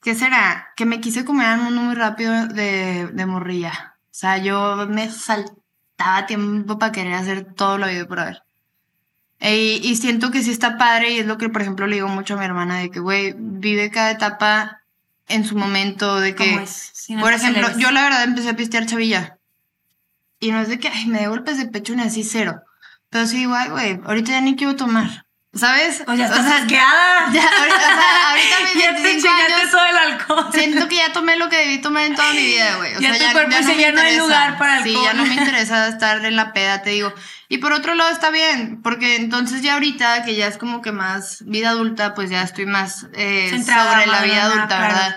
¿qué 0.00 0.14
será? 0.14 0.72
Que 0.74 0.86
me 0.86 1.02
quise 1.02 1.26
comer 1.26 1.48
al 1.48 1.60
mundo 1.60 1.82
muy 1.82 1.94
rápido 1.94 2.46
de, 2.46 3.08
de 3.12 3.26
morrilla. 3.26 3.98
O 4.04 4.18
sea, 4.18 4.38
yo 4.38 4.86
me 4.88 5.10
salté 5.10 5.52
daba 5.98 6.26
tiempo 6.26 6.78
para 6.78 6.92
querer 6.92 7.14
hacer 7.14 7.54
todo 7.54 7.78
lo 7.78 7.86
vida 7.86 8.06
por 8.06 8.20
haber. 8.20 8.42
y 9.40 9.96
siento 9.96 10.30
que 10.30 10.42
sí 10.42 10.50
está 10.50 10.78
padre 10.78 11.12
y 11.12 11.18
es 11.20 11.26
lo 11.26 11.38
que, 11.38 11.48
por 11.48 11.62
ejemplo, 11.62 11.86
le 11.86 11.96
digo 11.96 12.08
mucho 12.08 12.34
a 12.34 12.38
mi 12.38 12.44
hermana 12.44 12.78
de 12.78 12.90
que, 12.90 13.00
güey, 13.00 13.34
vive 13.36 13.90
cada 13.90 14.10
etapa 14.10 14.82
en 15.28 15.44
su 15.44 15.56
momento, 15.56 16.20
de 16.20 16.34
que, 16.34 16.64
por 17.20 17.32
ejemplo, 17.32 17.68
yo 17.78 17.90
la 17.90 18.02
verdad 18.02 18.24
empecé 18.24 18.50
a 18.50 18.56
pistear 18.56 18.86
chavilla. 18.86 19.38
Y 20.38 20.50
no 20.52 20.60
es 20.60 20.68
de 20.68 20.78
que, 20.78 20.88
ay, 20.88 21.06
me 21.06 21.20
dé 21.20 21.28
golpes 21.28 21.58
de 21.58 21.66
pecho 21.66 21.94
ni 21.94 22.02
así 22.02 22.22
cero. 22.22 22.62
Pero 23.08 23.26
sí, 23.26 23.46
güey, 23.46 24.00
ahorita 24.04 24.32
ya 24.32 24.40
ni 24.40 24.56
quiero 24.56 24.76
tomar. 24.76 25.25
¿Sabes? 25.56 26.02
O 26.06 26.14
ya 26.14 26.26
estás 26.26 26.40
o 26.46 26.46
ahorita, 26.46 26.74
me 26.74 26.74
ya 28.80 28.94
te 28.94 29.16
chingaste 29.16 29.68
todo 29.70 29.84
el 29.84 29.96
alcohol. 29.96 30.48
Siento 30.52 30.88
que 30.88 30.96
ya 30.96 31.12
tomé 31.12 31.36
lo 31.36 31.48
que 31.48 31.58
debí 31.58 31.78
tomar 31.78 32.04
en 32.04 32.14
toda 32.14 32.32
mi 32.32 32.44
vida, 32.44 32.76
güey. 32.76 32.96
O 32.96 33.00
ya 33.00 33.14
sea, 33.14 33.28
tu 33.28 33.32
cuerpo 33.32 33.50
ya, 33.50 33.74
ya 33.74 33.92
no, 33.92 34.00
hay 34.00 34.16
lugar 34.16 34.58
para 34.58 34.76
alcohol. 34.76 34.92
Sí, 34.92 34.98
ya 35.04 35.14
no 35.14 35.24
me 35.24 35.34
interesa 35.34 35.88
estar 35.88 36.24
en 36.24 36.36
la 36.36 36.52
peda, 36.52 36.82
te 36.82 36.90
digo. 36.90 37.12
Y 37.48 37.58
por 37.58 37.72
otro 37.72 37.94
lado 37.94 38.10
está 38.10 38.30
bien, 38.30 38.82
porque 38.82 39.16
entonces 39.16 39.62
ya 39.62 39.74
ahorita, 39.74 40.24
que 40.24 40.34
ya 40.34 40.48
es 40.48 40.58
como 40.58 40.82
que 40.82 40.92
más 40.92 41.44
vida 41.46 41.70
adulta, 41.70 42.14
pues 42.14 42.28
ya 42.28 42.42
estoy 42.42 42.66
más 42.66 43.06
eh, 43.14 43.50
sobre 43.64 44.06
la 44.06 44.22
vida 44.22 44.44
adulta, 44.44 44.80
¿verdad? 44.80 45.16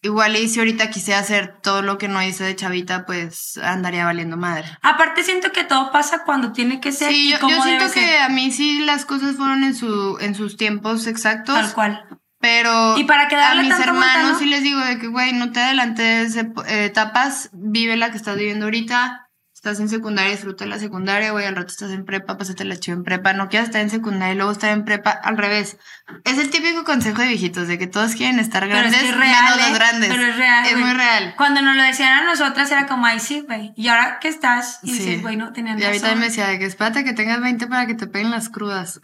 Igual 0.00 0.36
y 0.36 0.48
si 0.48 0.60
ahorita 0.60 0.90
quise 0.90 1.14
hacer 1.14 1.58
todo 1.60 1.82
lo 1.82 1.98
que 1.98 2.06
no 2.06 2.22
hice 2.22 2.44
de 2.44 2.54
chavita, 2.54 3.04
pues 3.04 3.58
andaría 3.58 4.04
valiendo 4.04 4.36
madre. 4.36 4.66
Aparte 4.82 5.24
siento 5.24 5.50
que 5.50 5.64
todo 5.64 5.90
pasa 5.90 6.22
cuando 6.24 6.52
tiene 6.52 6.80
que 6.80 6.92
ser. 6.92 7.10
Sí, 7.10 7.30
yo, 7.30 7.62
siento 7.62 7.90
que 7.92 8.18
a 8.18 8.28
mí 8.28 8.52
sí 8.52 8.80
las 8.80 9.04
cosas 9.04 9.36
fueron 9.36 9.64
en 9.64 9.74
su 9.74 10.16
en 10.20 10.36
sus 10.36 10.56
tiempos 10.56 11.06
exactos. 11.08 11.54
Tal 11.54 11.72
cual. 11.72 12.04
Pero 12.40 12.96
y 12.96 13.04
para 13.04 13.24
a 13.24 13.54
mis 13.56 13.78
hermanos 13.80 14.38
sí 14.38 14.46
les 14.46 14.62
digo 14.62 14.78
de 14.78 14.98
que, 14.98 15.08
güey, 15.08 15.32
no 15.32 15.50
te 15.50 15.60
adelantes 15.60 16.36
eh, 16.36 16.52
etapas, 16.84 17.50
vive 17.52 17.96
la 17.96 18.12
que 18.12 18.16
estás 18.16 18.36
viviendo 18.36 18.66
ahorita 18.66 19.27
estás 19.68 19.80
en 19.80 19.88
secundaria, 19.90 20.30
disfruta 20.30 20.64
la 20.64 20.78
secundaria, 20.78 21.30
güey, 21.32 21.44
al 21.44 21.54
rato 21.54 21.68
estás 21.68 21.90
en 21.90 22.04
prepa, 22.06 22.38
pásate 22.38 22.64
la 22.64 22.76
chiva 22.76 22.96
en 22.96 23.04
prepa, 23.04 23.34
no 23.34 23.48
quieras 23.48 23.68
estar 23.68 23.82
en 23.82 23.90
secundaria 23.90 24.32
y 24.32 24.36
luego 24.36 24.52
estar 24.52 24.70
en 24.70 24.84
prepa, 24.84 25.10
al 25.10 25.36
revés. 25.36 25.76
Es 26.24 26.38
el 26.38 26.48
típico 26.48 26.84
consejo 26.84 27.20
de 27.20 27.28
viejitos, 27.28 27.68
de 27.68 27.78
que 27.78 27.86
todos 27.86 28.14
quieren 28.14 28.38
estar 28.38 28.66
grandes, 28.66 28.96
pero 28.98 29.12
es 29.12 29.16
real, 29.16 29.60
¿eh? 29.60 29.74
grandes. 29.74 30.08
Pero 30.08 30.22
es 30.22 30.36
real. 30.36 30.66
Es 30.66 30.78
muy 30.78 30.92
real. 30.92 31.34
Cuando 31.36 31.60
nos 31.60 31.76
lo 31.76 31.82
decían 31.82 32.18
a 32.18 32.24
nosotras 32.24 32.70
era 32.70 32.86
como, 32.86 33.04
ay, 33.04 33.20
sí, 33.20 33.40
güey. 33.40 33.72
Y 33.76 33.88
ahora 33.88 34.18
que 34.20 34.28
estás, 34.28 34.80
y 34.82 34.92
dices, 34.92 35.22
güey, 35.22 35.36
no 35.36 35.52
tenían 35.52 35.78
Y 35.78 35.84
ahorita 35.84 36.14
me 36.14 36.26
decía, 36.26 36.46
de 36.46 36.58
que 36.58 36.64
espérate 36.64 37.04
que 37.04 37.12
tengas 37.12 37.40
20 37.40 37.66
para 37.66 37.86
que 37.86 37.94
te 37.94 38.06
peguen 38.06 38.30
las 38.30 38.48
crudas. 38.48 39.00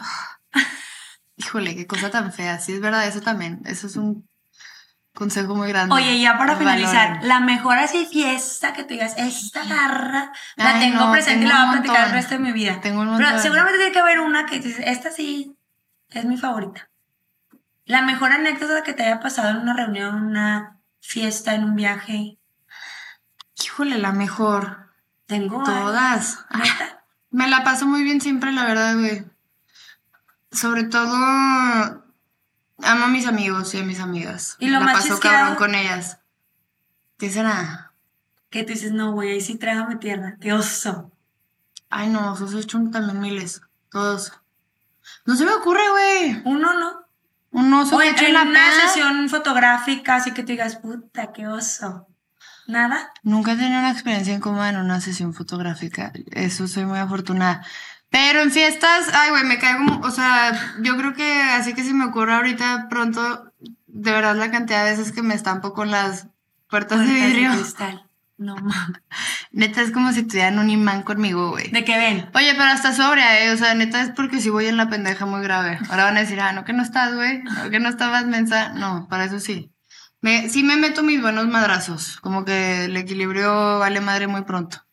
Híjole, 1.37 1.77
qué 1.77 1.87
cosa 1.87 2.11
tan 2.11 2.33
fea. 2.33 2.59
Sí, 2.61 2.73
es 2.73 2.81
verdad, 2.81 3.07
eso 3.07 3.21
también. 3.21 3.61
Eso 3.67 3.87
es 3.89 3.97
un 3.97 4.27
Consejo 5.15 5.55
muy 5.55 5.69
grande. 5.69 5.95
Oye, 5.95 6.21
ya 6.21 6.37
para 6.37 6.57
finalizar, 6.57 7.21
la 7.23 7.39
mejor 7.39 7.79
así 7.79 8.05
fiesta 8.05 8.73
que 8.73 8.83
tú 8.83 8.95
digas, 8.95 9.15
esta 9.17 9.65
garra 9.65 10.33
la 10.57 10.81
tengo 10.81 11.13
presente 11.13 11.45
y 11.45 11.49
la 11.49 11.55
voy 11.55 11.69
a 11.69 11.73
platicar 11.73 12.09
el 12.09 12.13
resto 12.13 12.35
de 12.35 12.41
mi 12.41 12.51
vida. 12.51 12.81
Tengo 12.81 13.03
un 13.03 13.17
Pero 13.17 13.39
seguramente 13.39 13.79
tiene 13.79 13.93
que 13.93 14.01
haber 14.01 14.19
una 14.19 14.45
que 14.47 14.59
dices, 14.59 14.85
esta 14.85 15.13
sí 15.13 15.57
es 16.11 16.25
mi 16.25 16.37
favorita. 16.37 16.91
La 17.85 18.03
mejor 18.03 18.33
anécdota 18.33 18.83
que 18.83 18.93
te 18.93 19.05
haya 19.05 19.21
pasado 19.21 19.51
en 19.51 19.59
una 19.59 19.75
reunión, 19.75 20.17
una 20.17 20.81
fiesta, 21.01 21.55
en 21.55 21.63
un 21.63 21.77
viaje. 21.77 22.39
Híjole, 23.63 23.99
la 23.99 24.11
mejor. 24.11 24.91
Tengo 25.27 25.63
todas. 25.63 26.45
me 27.31 27.49
la 27.49 27.63
paso 27.63 27.87
muy 27.87 28.03
bien 28.03 28.21
siempre, 28.21 28.51
la 28.51 28.65
verdad, 28.65 28.97
güey. 28.99 29.25
Sobre 30.51 30.85
todo 30.85 32.04
Amo 32.83 33.05
a 33.05 33.09
mis 33.09 33.27
amigos 33.27 33.75
y 33.75 33.79
a 33.79 33.85
mis 33.85 34.01
amigas. 34.01 34.57
Y 34.59 34.69
lo 34.69 34.81
la 34.81 34.93
paso 34.93 35.19
cabrón 35.21 35.57
con 35.57 35.75
ellas. 35.75 36.19
¿Qué 37.19 37.31
será? 37.31 37.93
Que 38.51 38.65
tú 38.65 38.73
dices, 38.73 38.93
no, 38.93 39.13
güey, 39.13 39.33
ahí 39.33 39.41
sí 39.41 39.57
trágame 39.57 39.97
tierra. 39.97 40.37
Qué 40.41 40.53
oso. 40.53 41.13
Ay, 41.91 42.09
no, 42.09 42.33
osos 42.33 42.55
he 42.55 42.61
hecho 42.61 42.79
también 42.91 43.21
miles. 43.21 43.63
Todos. 43.91 44.33
No 45.25 45.37
se 45.37 45.45
me 45.45 45.53
ocurre, 45.53 45.89
güey. 45.91 46.43
Uno 46.45 46.75
no. 46.75 47.05
Un 47.53 47.73
oso 47.73 47.97
Oye, 47.97 48.11
hecho 48.11 48.25
en 48.25 48.37
una 48.37 48.73
sesión 48.73 49.29
fotográfica, 49.29 50.17
así 50.17 50.33
que 50.33 50.43
tú 50.43 50.49
digas, 50.49 50.77
puta, 50.77 51.33
qué 51.33 51.47
oso. 51.47 52.09
¿Nada? 52.67 53.13
Nunca 53.23 53.53
he 53.53 53.57
tenido 53.57 53.79
una 53.79 53.93
experiencia 53.93 54.35
incómoda 54.35 54.71
en 54.71 54.77
una 54.79 55.01
sesión 55.01 55.35
fotográfica. 55.35 56.13
Eso 56.33 56.67
soy 56.67 56.85
muy 56.85 56.99
afortunada. 56.99 57.65
Pero 58.15 58.43
en 58.43 58.53
fiestas, 58.53 59.11
ay, 59.13 59.31
güey, 59.31 59.43
me 59.43 59.59
caigo, 59.59 59.99
o 60.05 60.11
sea, 60.13 60.53
yo 60.81 60.97
creo 60.97 61.15
que 61.15 61.43
así 61.43 61.75
que 61.75 61.83
si 61.83 61.93
me 61.93 62.05
ocurre 62.05 62.33
ahorita 62.33 62.87
pronto, 62.89 63.51
de 63.89 64.13
verdad 64.13 64.37
la 64.37 64.53
cantidad 64.53 64.85
de 64.85 64.93
veces 64.93 65.11
que 65.11 65.21
me 65.21 65.35
estampo 65.35 65.75
con 65.75 65.91
las 65.91 66.29
puertas, 66.71 67.01
de 67.01 67.13
vidrio. 67.13 67.51
cristal. 67.51 68.09
No 68.39 68.55
mames. 68.63 69.03
Neta 69.51 69.83
es 69.83 69.91
como 69.91 70.13
si 70.13 70.23
tuvieran 70.23 70.61
un 70.61 70.71
imán 70.71 71.03
conmigo, 71.03 71.51
güey. 71.51 71.73
¿De 71.73 71.85
qué 71.85 71.99
ven? 71.99 72.31
Oye, 72.35 72.53
pero 72.53 72.67
hasta 72.67 72.93
sobria, 72.93 73.45
eh. 73.45 73.51
O 73.51 73.57
sea, 73.57 73.75
neta 73.75 74.01
es 74.01 74.11
porque 74.11 74.41
si 74.41 74.49
voy 74.49 74.67
en 74.67 74.77
la 74.77 74.89
pendeja 74.89 75.27
muy 75.27 75.43
grave. 75.43 75.81
Ahora 75.91 76.05
van 76.05 76.17
a 76.17 76.21
decir, 76.21 76.39
ah, 76.39 76.53
no 76.53 76.65
que 76.65 76.73
no 76.73 76.85
estás, 76.85 77.17
güey. 77.17 77.43
No 77.43 77.69
que 77.69 77.81
no 77.81 77.89
estabas 77.89 78.27
mensa. 78.27 78.69
No, 78.75 79.09
para 79.11 79.25
eso 79.25 79.41
sí. 79.41 79.73
Me, 80.21 80.49
sí 80.49 80.63
me 80.63 80.77
meto 80.77 81.03
mis 81.03 81.21
buenos 81.21 81.49
madrazos. 81.49 82.19
Como 82.21 82.45
que 82.45 82.85
el 82.85 82.97
equilibrio 82.97 83.81
vale 83.81 84.01
madre 84.01 84.29
muy 84.29 84.43
pronto. 84.43 84.84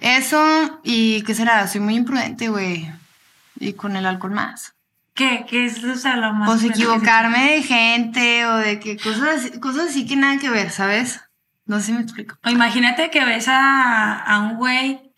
Eso, 0.00 0.80
y 0.82 1.22
¿qué 1.22 1.34
será? 1.34 1.66
Soy 1.68 1.80
muy 1.80 1.94
imprudente, 1.94 2.48
güey. 2.48 2.90
Y 3.58 3.74
con 3.74 3.96
el 3.96 4.06
alcohol 4.06 4.32
más. 4.32 4.74
¿Qué? 5.14 5.44
¿Qué 5.48 5.66
es 5.66 5.84
o 5.84 5.96
sea, 5.96 6.16
lo 6.16 6.32
más? 6.32 6.48
Pues 6.48 6.64
equivocarme 6.64 7.52
de 7.52 7.62
gente 7.62 8.46
o 8.46 8.56
de 8.56 8.80
que 8.80 8.96
cosas, 8.96 9.52
cosas 9.60 9.90
así 9.90 10.06
que 10.06 10.16
nada 10.16 10.38
que 10.38 10.48
ver, 10.48 10.70
¿sabes? 10.70 11.20
No 11.66 11.78
sé 11.78 11.86
si 11.86 11.92
me 11.92 12.00
explico. 12.00 12.38
O 12.44 12.48
imagínate 12.48 13.10
que 13.10 13.24
ves 13.24 13.46
a, 13.48 14.14
a 14.18 14.38
un 14.40 14.56
güey 14.56 15.12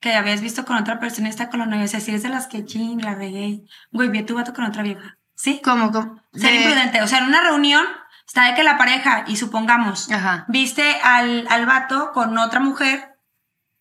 que 0.00 0.14
habías 0.14 0.40
visto 0.40 0.64
con 0.64 0.76
otra 0.76 0.98
persona 0.98 1.28
y 1.28 1.30
está 1.30 1.50
con 1.50 1.60
la 1.60 1.66
novia. 1.66 1.84
O 1.84 1.88
sea, 1.88 2.00
si 2.00 2.10
eres 2.10 2.22
de 2.22 2.30
las 2.30 2.46
que 2.46 2.64
ching, 2.64 3.02
la 3.02 3.14
regué. 3.14 3.62
Güey, 3.90 4.08
vi 4.08 4.20
a 4.20 4.26
tu 4.26 4.34
vato 4.34 4.54
con 4.54 4.64
otra 4.64 4.82
vieja. 4.82 5.18
¿Sí? 5.34 5.60
¿Cómo? 5.62 5.92
cómo? 5.92 6.20
Ser 6.32 6.54
imprudente. 6.54 7.02
O 7.02 7.06
sea, 7.06 7.18
en 7.18 7.24
una 7.24 7.42
reunión 7.42 7.84
está 8.26 8.44
de 8.46 8.54
que 8.54 8.62
la 8.62 8.78
pareja, 8.78 9.24
y 9.26 9.36
supongamos, 9.36 10.08
viste 10.48 10.96
al, 11.02 11.46
al 11.50 11.66
vato 11.66 12.12
con 12.12 12.36
otra 12.38 12.60
mujer 12.60 13.11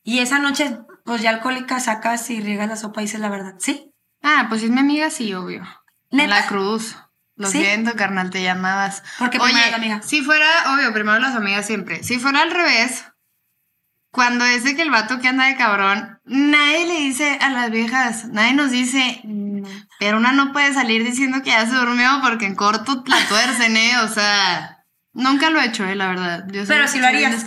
y 0.03 0.19
esa 0.19 0.39
noche, 0.39 0.79
pues 1.05 1.21
ya 1.21 1.29
alcohólica, 1.29 1.79
sacas 1.79 2.29
y 2.29 2.41
riegas 2.41 2.67
la 2.67 2.75
sopa 2.75 3.01
y 3.01 3.05
dices 3.05 3.19
la 3.19 3.29
verdad, 3.29 3.55
¿sí? 3.59 3.91
Ah, 4.21 4.47
pues 4.49 4.63
es 4.63 4.69
mi 4.69 4.79
amiga, 4.79 5.09
sí, 5.09 5.33
obvio. 5.33 5.63
¿Neta? 6.09 6.27
la 6.27 6.47
cruz. 6.47 6.95
Lo 7.35 7.49
siento, 7.49 7.95
carnal, 7.95 8.29
te 8.29 8.43
llamabas. 8.43 9.03
Porque 9.17 9.39
primero 9.39 9.57
Oye, 9.57 9.71
la 9.71 9.77
amiga. 9.77 10.01
Si 10.03 10.21
fuera, 10.21 10.73
obvio, 10.73 10.93
primero 10.93 11.17
las 11.19 11.35
amigas 11.35 11.65
siempre. 11.65 12.03
Si 12.03 12.19
fuera 12.19 12.41
al 12.41 12.51
revés, 12.51 13.05
cuando 14.11 14.45
es 14.45 14.63
de 14.63 14.75
que 14.75 14.81
el 14.81 14.91
vato 14.91 15.19
que 15.19 15.29
anda 15.29 15.45
de 15.45 15.55
cabrón, 15.55 16.19
nadie 16.25 16.85
le 16.85 16.99
dice 16.99 17.39
a 17.41 17.49
las 17.49 17.71
viejas, 17.71 18.25
nadie 18.25 18.53
nos 18.53 18.69
dice, 18.69 19.21
pero 19.99 20.17
una 20.17 20.33
no 20.33 20.51
puede 20.51 20.73
salir 20.73 21.03
diciendo 21.03 21.41
que 21.41 21.51
ya 21.51 21.65
se 21.65 21.75
durmió 21.75 22.19
porque 22.21 22.45
en 22.45 22.55
corto 22.55 23.03
la 23.07 23.27
tuercen, 23.27 23.77
¿eh? 23.77 23.97
O 23.99 24.07
sea, 24.07 24.81
Nunca 25.13 25.49
lo 25.49 25.59
he 25.59 25.65
hecho, 25.65 25.85
eh, 25.85 25.95
la 25.95 26.07
verdad. 26.07 26.45
Pero 26.49 26.87
si 26.87 26.99
lo 26.99 27.07
harías. 27.07 27.43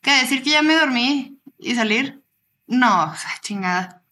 ¿Qué? 0.00 0.10
¿Decir 0.20 0.42
que 0.42 0.50
ya 0.50 0.62
me 0.62 0.74
dormí 0.74 1.39
y 1.60 1.74
salir? 1.74 2.22
No, 2.66 3.04
o 3.04 3.16
sea, 3.16 3.30
chingada. 3.40 4.02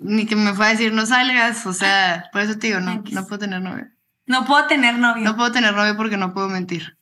Ni 0.00 0.26
que 0.26 0.36
me 0.36 0.54
fue 0.54 0.66
a 0.66 0.70
decir 0.70 0.92
no 0.92 1.06
salgas, 1.06 1.66
o 1.66 1.72
sea, 1.72 2.28
por 2.32 2.42
eso 2.42 2.58
te 2.58 2.68
digo, 2.68 2.80
no, 2.80 3.02
no 3.10 3.26
puedo 3.26 3.38
tener 3.38 3.60
novio. 3.60 3.88
No 4.26 4.44
puedo 4.44 4.66
tener 4.66 4.98
novio. 4.98 5.24
No 5.24 5.36
puedo 5.36 5.50
tener 5.52 5.74
novio 5.74 5.96
porque 5.96 6.16
no 6.16 6.32
puedo 6.34 6.48
mentir. 6.48 6.96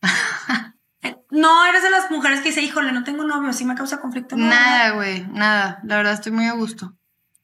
Eh, 1.02 1.14
no, 1.30 1.66
eres 1.66 1.82
de 1.82 1.90
las 1.90 2.10
mujeres 2.10 2.40
que 2.40 2.48
dice, 2.48 2.62
híjole, 2.62 2.90
no 2.92 3.04
tengo 3.04 3.22
novio, 3.24 3.52
sí 3.52 3.64
me 3.64 3.74
causa 3.74 4.00
conflicto. 4.00 4.36
nada, 4.36 4.92
güey, 4.92 5.26
nada. 5.28 5.78
La 5.84 5.96
verdad 5.96 6.14
estoy 6.14 6.32
muy 6.32 6.46
a 6.46 6.52
gusto. 6.52 6.94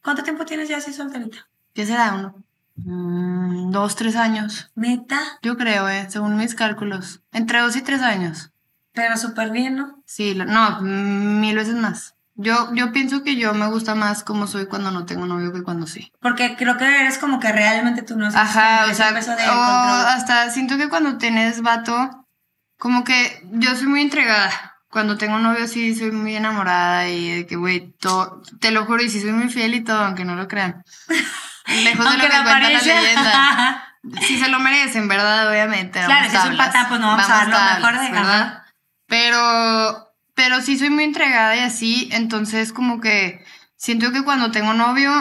¿Cuánto 0.03 0.23
tiempo 0.23 0.45
tienes 0.45 0.69
ya 0.69 0.79
así 0.79 0.93
solterita? 0.93 1.49
¿Qué 1.75 1.87
será 1.87 2.15
uno? 2.15 2.35
Mm, 2.77 3.71
dos, 3.71 3.95
tres 3.95 4.17
años. 4.17 4.71
¿Neta? 4.75 5.21
Yo 5.43 5.57
creo, 5.57 5.89
eh, 5.89 6.07
según 6.09 6.37
mis 6.37 6.55
cálculos. 6.55 7.21
Entre 7.33 7.61
dos 7.61 7.77
y 7.77 7.83
tres 7.83 8.01
años. 8.03 8.52
Pero 8.93 9.17
súper 9.17 9.51
bien, 9.51 9.77
¿no? 9.77 10.03
Sí, 10.07 10.35
no, 10.35 10.81
mil 10.81 11.57
veces 11.57 11.75
más. 11.75 12.15
Yo, 12.35 12.73
yo 12.75 12.93
pienso 12.93 13.23
que 13.23 13.37
yo 13.37 13.53
me 13.53 13.67
gusta 13.67 13.95
más 13.95 14.25
como 14.25 14.47
soy 14.47 14.67
cuando 14.67 14.91
no 14.91 15.05
tengo 15.05 15.27
novio 15.27 15.53
que 15.53 15.63
cuando 15.63 15.87
sí. 15.87 16.13
Porque 16.21 16.57
creo 16.57 16.79
que 16.79 16.85
eres 16.85 17.19
como 17.19 17.41
que 17.41 17.53
realmente 17.53 18.03
tú 18.03 18.17
no 18.17 18.27
Ajá, 18.27 18.87
o 18.91 18.95
sea, 18.95 19.13
o 19.13 19.53
hasta 20.09 20.51
siento 20.51 20.79
que 20.79 20.89
cuando 20.89 21.19
tienes 21.19 21.61
vato, 21.61 22.27
como 22.79 23.05
que 23.05 23.47
yo 23.53 23.75
soy 23.77 23.87
muy 23.87 24.01
entregada. 24.01 24.51
Cuando 24.89 25.17
tengo 25.17 25.39
novio 25.39 25.67
sí 25.69 25.95
soy 25.95 26.11
muy 26.11 26.37
enamorada 26.37 27.09
y 27.09 27.31
de 27.31 27.47
que, 27.47 27.57
güey, 27.57 27.95
te 28.61 28.71
lo 28.71 28.85
juro, 28.85 29.03
y 29.03 29.09
sí 29.09 29.21
soy 29.21 29.33
muy 29.33 29.49
fiel 29.49 29.75
y 29.75 29.85
todo, 29.85 30.05
aunque 30.05 30.25
no 30.25 30.35
lo 30.35 30.49
crean. 30.49 30.85
Lejos 31.67 32.11
de 32.11 32.17
lo 32.19 32.25
que 32.25 32.31
cuenta 32.31 32.59
la 32.59 32.69
leyenda. 32.69 33.85
si 34.27 34.39
se 34.39 34.49
lo 34.49 34.59
merecen, 34.59 35.09
¿verdad? 35.09 35.49
Obviamente. 35.49 36.01
Claro, 36.05 36.29
si 36.29 36.37
es 36.37 36.45
un 36.45 36.57
pues 36.57 37.01
no 37.01 37.07
vamos, 37.07 37.31
a 37.31 37.47
dar 37.47 37.49
lo 37.49 37.81
mejor 37.81 38.01
de 38.01 38.11
¿verdad? 38.11 38.62
Pero 39.13 40.09
pero 40.35 40.63
sí 40.63 40.79
soy 40.79 40.89
muy 40.89 41.05
entregada 41.05 41.55
y 41.55 41.61
así, 41.61 42.09
entonces 42.13 42.73
como 42.73 42.99
que 42.99 43.45
siento 43.77 44.11
que 44.11 44.25
cuando 44.25 44.51
tengo 44.51 44.73
novio, 44.73 45.13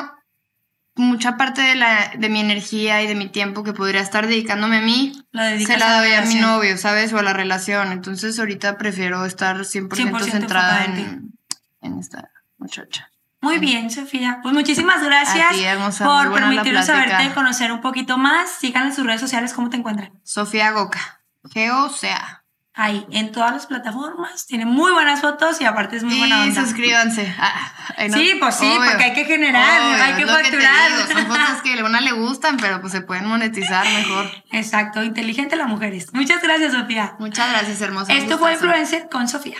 mucha 0.95 1.35
parte 1.35 1.61
de, 1.61 1.75
la, 1.75 2.13
de 2.17 2.29
mi 2.29 2.39
energía 2.39 3.03
y 3.03 3.07
de 3.07 3.15
mi 3.15 3.27
tiempo 3.27 3.65
que 3.65 3.73
podría 3.73 3.99
estar 3.99 4.27
dedicándome 4.27 4.77
a 4.77 4.81
mí, 4.81 5.11
se 5.33 5.77
la 5.77 5.99
doy 5.99 6.13
a, 6.13 6.21
mi 6.21 6.35
novio, 6.35 6.77
¿sabes? 6.77 7.11
O 7.11 7.17
a 7.17 7.23
la 7.23 7.33
relación. 7.33 7.91
Entonces 7.91 8.39
ahorita 8.39 8.77
prefiero 8.77 9.25
estar 9.25 9.57
100%, 9.57 10.21
centrada 10.21 10.85
en, 10.85 11.33
en, 11.81 11.99
esta 11.99 12.29
muchacha. 12.59 13.11
Muy 13.41 13.57
bien, 13.57 13.91
Sofía. 13.91 14.39
Pues 14.41 14.53
muchísimas 14.53 15.03
gracias 15.03 15.99
por 15.99 16.33
permitirnos 16.33 16.85
saberte 16.85 17.25
y 17.25 17.29
conocer 17.31 17.73
un 17.73 17.81
poquito 17.81 18.17
más. 18.17 18.51
Síganle 18.51 18.91
en 18.91 18.95
sus 18.95 19.05
redes 19.05 19.19
sociales, 19.19 19.51
¿cómo 19.51 19.69
te 19.69 19.75
encuentran? 19.75 20.13
Sofía 20.23 20.71
Goca. 20.71 21.21
G-O-C-A 21.43 22.40
ahí 22.73 23.05
en 23.11 23.31
todas 23.31 23.51
las 23.51 23.67
plataformas. 23.67 24.45
Tiene 24.45 24.65
muy 24.65 24.91
buenas 24.91 25.21
fotos 25.21 25.59
y 25.61 25.65
aparte 25.65 25.97
es 25.97 26.03
muy 26.03 26.17
buena 26.17 26.43
onda. 26.43 26.61
suscríbanse. 26.61 27.33
Ah, 27.37 27.73
sí, 28.11 28.35
pues 28.39 28.55
sí, 28.55 28.71
porque 28.75 29.03
hay 29.03 29.13
que 29.13 29.25
generar, 29.25 30.01
hay 30.01 30.15
que 30.15 30.25
facturar. 30.25 30.91
Son 31.11 31.27
fotos 31.27 31.61
que 31.63 31.79
a 31.79 31.85
una 31.85 32.01
le 32.01 32.11
gustan, 32.11 32.57
pero 32.57 32.81
pues 32.81 32.93
se 32.93 33.01
pueden 33.01 33.25
monetizar 33.27 33.85
mejor. 33.85 34.29
Exacto, 34.51 35.03
inteligente 35.03 35.55
las 35.55 35.67
mujeres. 35.67 36.13
Muchas 36.13 36.41
gracias, 36.41 36.73
Sofía. 36.73 37.15
Muchas 37.19 37.49
gracias, 37.49 37.81
hermosa. 37.81 38.13
Esto 38.13 38.37
fue 38.37 38.53
Influencer 38.53 39.09
con 39.09 39.27
Sofía. 39.27 39.57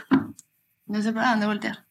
No 0.85 1.01
sé 1.01 1.13
para 1.13 1.31
dónde 1.31 1.45
voltear. 1.45 1.85